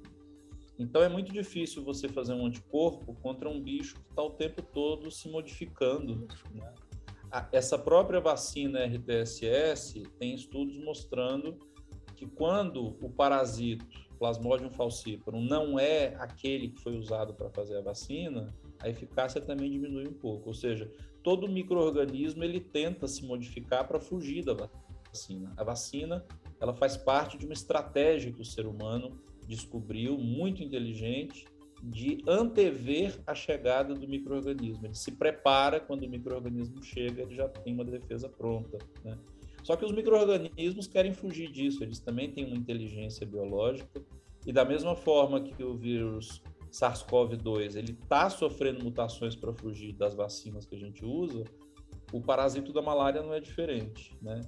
Então 0.78 1.02
é 1.02 1.08
muito 1.08 1.32
difícil 1.32 1.82
você 1.82 2.08
fazer 2.08 2.34
um 2.34 2.46
anticorpo 2.46 3.14
contra 3.14 3.48
um 3.48 3.60
bicho 3.60 3.96
que 3.96 4.10
está 4.10 4.22
o 4.22 4.30
tempo 4.30 4.62
todo 4.62 5.10
se 5.10 5.28
modificando. 5.28 6.28
Né? 6.54 6.74
essa 7.52 7.78
própria 7.78 8.20
vacina 8.20 8.86
RTSS 8.86 10.02
tem 10.18 10.34
estudos 10.34 10.78
mostrando 10.78 11.58
que 12.16 12.26
quando 12.26 12.96
o 13.00 13.10
parasito 13.10 14.08
Plasmodium 14.18 14.70
falciparum 14.70 15.42
não 15.42 15.78
é 15.78 16.16
aquele 16.16 16.70
que 16.70 16.80
foi 16.80 16.96
usado 16.96 17.32
para 17.34 17.48
fazer 17.50 17.78
a 17.78 17.80
vacina, 17.80 18.52
a 18.80 18.88
eficácia 18.88 19.40
também 19.40 19.70
diminui 19.70 20.08
um 20.08 20.12
pouco. 20.12 20.48
Ou 20.48 20.54
seja, 20.54 20.90
todo 21.22 21.48
microorganismo 21.48 22.42
ele 22.42 22.60
tenta 22.60 23.06
se 23.06 23.24
modificar 23.24 23.86
para 23.86 24.00
fugir 24.00 24.44
da 24.44 24.54
vacina. 24.54 25.52
A 25.56 25.62
vacina 25.62 26.26
ela 26.60 26.74
faz 26.74 26.96
parte 26.96 27.38
de 27.38 27.44
uma 27.44 27.52
estratégia 27.52 28.32
que 28.32 28.40
o 28.40 28.44
ser 28.44 28.66
humano 28.66 29.20
descobriu, 29.48 30.18
muito 30.18 30.62
inteligente, 30.62 31.46
de 31.82 32.22
antever 32.26 33.18
a 33.26 33.34
chegada 33.34 33.94
do 33.94 34.06
microorganismo. 34.06 34.86
Ele 34.86 34.94
se 34.94 35.12
prepara 35.12 35.80
quando 35.80 36.04
o 36.04 36.08
microorganismo 36.08 36.82
chega, 36.82 37.22
ele 37.22 37.34
já 37.34 37.48
tem 37.48 37.72
uma 37.72 37.84
defesa 37.84 38.28
pronta. 38.28 38.78
Né? 39.04 39.16
Só 39.62 39.76
que 39.76 39.84
os 39.84 39.92
microorganismos 39.92 40.86
querem 40.86 41.12
fugir 41.12 41.50
disso, 41.50 41.82
eles 41.82 42.00
também 42.00 42.30
têm 42.32 42.44
uma 42.44 42.56
inteligência 42.56 43.26
biológica 43.26 44.02
e 44.46 44.52
da 44.52 44.64
mesma 44.64 44.94
forma 44.94 45.40
que 45.40 45.62
o 45.62 45.76
vírus 45.76 46.42
SARS-CoV-2 46.70 47.76
ele 47.76 47.92
está 47.92 48.28
sofrendo 48.28 48.84
mutações 48.84 49.34
para 49.34 49.52
fugir 49.52 49.92
das 49.92 50.14
vacinas 50.14 50.66
que 50.66 50.74
a 50.74 50.78
gente 50.78 51.04
usa, 51.04 51.44
o 52.12 52.20
parasito 52.20 52.72
da 52.72 52.82
malária 52.82 53.22
não 53.22 53.34
é 53.34 53.40
diferente, 53.40 54.16
né? 54.20 54.40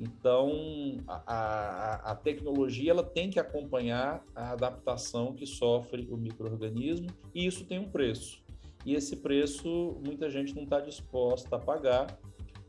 Então, 0.00 0.98
a, 1.08 1.22
a, 1.26 2.12
a, 2.12 2.14
tecnologia 2.14 2.92
ela 2.92 3.02
tem 3.02 3.30
que 3.30 3.40
acompanhar 3.40 4.24
a 4.34 4.52
adaptação 4.52 5.34
que 5.34 5.44
sofre 5.44 6.06
o 6.10 6.16
microorganismo 6.16 7.08
e 7.34 7.46
isso 7.46 7.64
tem 7.64 7.80
um 7.80 7.90
preço. 7.90 8.40
E 8.86 8.94
esse 8.94 9.16
preço 9.16 10.00
muita 10.04 10.30
gente 10.30 10.54
não 10.54 10.62
está 10.62 10.80
disposta 10.80 11.56
a 11.56 11.58
pagar, 11.58 12.18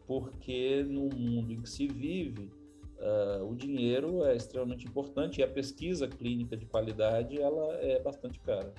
porque 0.08 0.84
no 0.84 1.08
mundo 1.15 1.54
em 1.54 1.62
que 1.62 1.70
se 1.70 1.88
vive, 1.88 2.50
uh, 2.98 3.46
o 3.46 3.56
dinheiro 3.56 4.24
é 4.24 4.36
extremamente 4.36 4.88
importante 4.88 5.39
e 5.39 5.44
a 5.44 5.48
pesquisa 5.48 6.08
clínica 6.08 6.58
de 6.58 6.65
qualidade 6.65 7.39
ela 7.39 7.76
é 7.76 8.02
bastante 8.02 8.39
cara. 8.39 8.74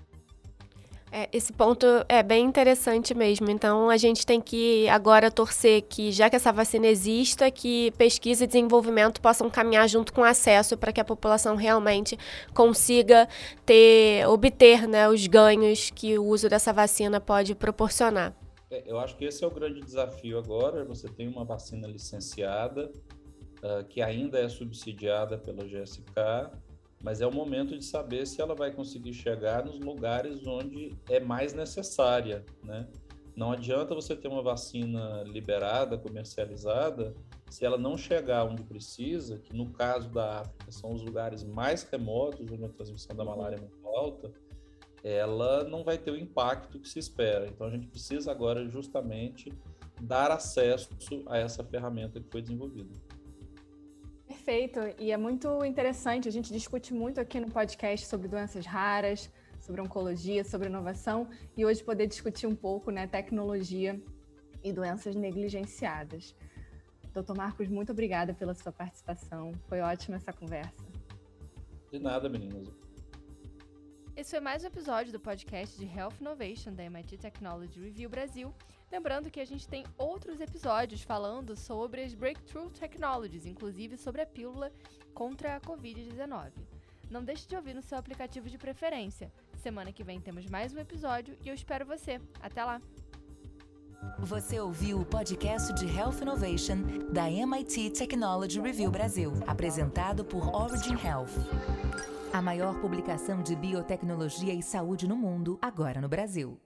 É, 1.12 1.28
esse 1.32 1.52
ponto 1.52 1.84
é 2.08 2.22
bem 2.22 2.44
interessante 2.44 3.14
mesmo. 3.14 3.50
Então, 3.50 3.90
a 3.90 3.96
gente 3.96 4.24
tem 4.24 4.40
que 4.40 4.88
agora 4.88 5.28
torcer 5.30 5.82
que, 5.82 6.12
já 6.12 6.30
que 6.30 6.36
essa 6.36 6.52
vacina 6.52 6.86
exista, 6.86 7.50
que 7.50 7.90
pesquisa 7.92 8.44
e 8.44 8.46
desenvolvimento 8.46 9.20
possam 9.20 9.50
caminhar 9.50 9.88
junto 9.88 10.12
com 10.12 10.22
acesso 10.22 10.76
para 10.78 10.92
que 10.92 11.00
a 11.00 11.04
população 11.04 11.56
realmente 11.56 12.16
consiga 12.54 13.28
ter, 13.66 14.24
obter 14.28 14.86
né, 14.86 15.08
os 15.08 15.26
ganhos 15.26 15.90
que 15.90 16.16
o 16.16 16.24
uso 16.24 16.48
dessa 16.48 16.72
vacina 16.72 17.20
pode 17.20 17.56
proporcionar. 17.56 18.32
É, 18.70 18.84
eu 18.86 19.00
acho 19.00 19.16
que 19.16 19.24
esse 19.24 19.42
é 19.42 19.46
o 19.46 19.50
grande 19.50 19.80
desafio 19.80 20.38
agora. 20.38 20.84
Você 20.84 21.08
tem 21.08 21.26
uma 21.26 21.44
vacina 21.44 21.88
licenciada, 21.88 22.92
uh, 23.64 23.84
que 23.88 24.00
ainda 24.00 24.38
é 24.38 24.48
subsidiada 24.48 25.36
pela 25.36 25.64
GSK, 25.64 26.14
mas 27.02 27.20
é 27.20 27.26
o 27.26 27.32
momento 27.32 27.76
de 27.76 27.84
saber 27.84 28.26
se 28.26 28.40
ela 28.40 28.54
vai 28.54 28.70
conseguir 28.70 29.14
chegar 29.14 29.64
nos 29.64 29.78
lugares 29.80 30.46
onde 30.46 30.96
é 31.08 31.18
mais 31.18 31.52
necessária, 31.52 32.44
né? 32.62 32.86
Não 33.34 33.52
adianta 33.52 33.94
você 33.94 34.14
ter 34.14 34.28
uma 34.28 34.42
vacina 34.42 35.22
liberada, 35.22 35.96
comercializada, 35.96 37.14
se 37.48 37.64
ela 37.64 37.78
não 37.78 37.96
chegar 37.96 38.44
onde 38.44 38.62
precisa, 38.62 39.38
que 39.38 39.56
no 39.56 39.70
caso 39.70 40.10
da 40.10 40.40
África 40.40 40.70
são 40.70 40.92
os 40.92 41.02
lugares 41.02 41.42
mais 41.42 41.82
remotos, 41.84 42.50
onde 42.50 42.64
a 42.64 42.68
transmissão 42.68 43.16
da 43.16 43.24
malária 43.24 43.56
é 43.56 43.60
muito 43.60 43.86
alta, 43.88 44.30
ela 45.02 45.64
não 45.64 45.82
vai 45.82 45.96
ter 45.96 46.10
o 46.10 46.16
impacto 46.16 46.78
que 46.78 46.88
se 46.88 46.98
espera. 46.98 47.46
Então 47.46 47.66
a 47.66 47.70
gente 47.70 47.86
precisa 47.86 48.30
agora 48.30 48.68
justamente 48.68 49.52
dar 50.00 50.30
acesso 50.30 50.90
a 51.26 51.38
essa 51.38 51.64
ferramenta 51.64 52.20
que 52.20 52.30
foi 52.30 52.42
desenvolvida. 52.42 52.90
Perfeito, 54.50 54.80
e 54.98 55.12
é 55.12 55.16
muito 55.16 55.64
interessante. 55.64 56.26
A 56.26 56.32
gente 56.32 56.52
discute 56.52 56.92
muito 56.92 57.20
aqui 57.20 57.38
no 57.38 57.48
podcast 57.48 58.04
sobre 58.04 58.26
doenças 58.26 58.66
raras, 58.66 59.30
sobre 59.60 59.80
oncologia, 59.80 60.42
sobre 60.42 60.68
inovação, 60.68 61.28
e 61.56 61.64
hoje 61.64 61.84
poder 61.84 62.08
discutir 62.08 62.48
um 62.48 62.56
pouco, 62.56 62.90
né, 62.90 63.06
tecnologia 63.06 64.02
e 64.64 64.72
doenças 64.72 65.14
negligenciadas. 65.14 66.34
Doutor 67.14 67.36
Marcos, 67.36 67.68
muito 67.68 67.92
obrigada 67.92 68.34
pela 68.34 68.52
sua 68.52 68.72
participação. 68.72 69.52
Foi 69.68 69.80
ótima 69.82 70.16
essa 70.16 70.32
conversa. 70.32 70.84
De 71.92 72.00
nada, 72.00 72.28
meninas. 72.28 72.66
Esse 74.16 74.32
foi 74.32 74.40
mais 74.40 74.64
um 74.64 74.66
episódio 74.66 75.12
do 75.12 75.20
podcast 75.20 75.78
de 75.78 75.86
Health 75.86 76.14
Innovation 76.20 76.74
da 76.74 76.82
MIT 76.82 77.18
Technology 77.18 77.78
Review 77.78 78.10
Brasil. 78.10 78.52
Lembrando 78.90 79.30
que 79.30 79.40
a 79.40 79.44
gente 79.44 79.68
tem 79.68 79.84
outros 79.96 80.40
episódios 80.40 81.02
falando 81.02 81.56
sobre 81.56 82.02
as 82.02 82.12
Breakthrough 82.12 82.70
Technologies, 82.70 83.46
inclusive 83.46 83.96
sobre 83.96 84.20
a 84.20 84.26
pílula 84.26 84.72
contra 85.14 85.56
a 85.56 85.60
Covid-19. 85.60 86.50
Não 87.08 87.22
deixe 87.22 87.46
de 87.46 87.54
ouvir 87.54 87.74
no 87.74 87.82
seu 87.82 87.96
aplicativo 87.96 88.48
de 88.48 88.58
preferência. 88.58 89.32
Semana 89.58 89.92
que 89.92 90.02
vem 90.02 90.20
temos 90.20 90.46
mais 90.46 90.74
um 90.74 90.78
episódio 90.78 91.36
e 91.44 91.48
eu 91.48 91.54
espero 91.54 91.86
você. 91.86 92.20
Até 92.40 92.64
lá! 92.64 92.80
Você 94.18 94.58
ouviu 94.58 95.00
o 95.00 95.04
podcast 95.04 95.72
de 95.74 95.86
Health 95.86 96.22
Innovation 96.22 96.78
da 97.12 97.30
MIT 97.30 97.90
Technology 97.90 98.60
Review 98.60 98.90
Brasil, 98.90 99.32
apresentado 99.46 100.24
por 100.24 100.54
Origin 100.54 100.94
Health. 100.94 101.34
A 102.32 102.40
maior 102.40 102.80
publicação 102.80 103.42
de 103.42 103.54
biotecnologia 103.54 104.54
e 104.54 104.62
saúde 104.62 105.06
no 105.06 105.16
mundo, 105.16 105.58
agora 105.60 106.00
no 106.00 106.08
Brasil. 106.08 106.58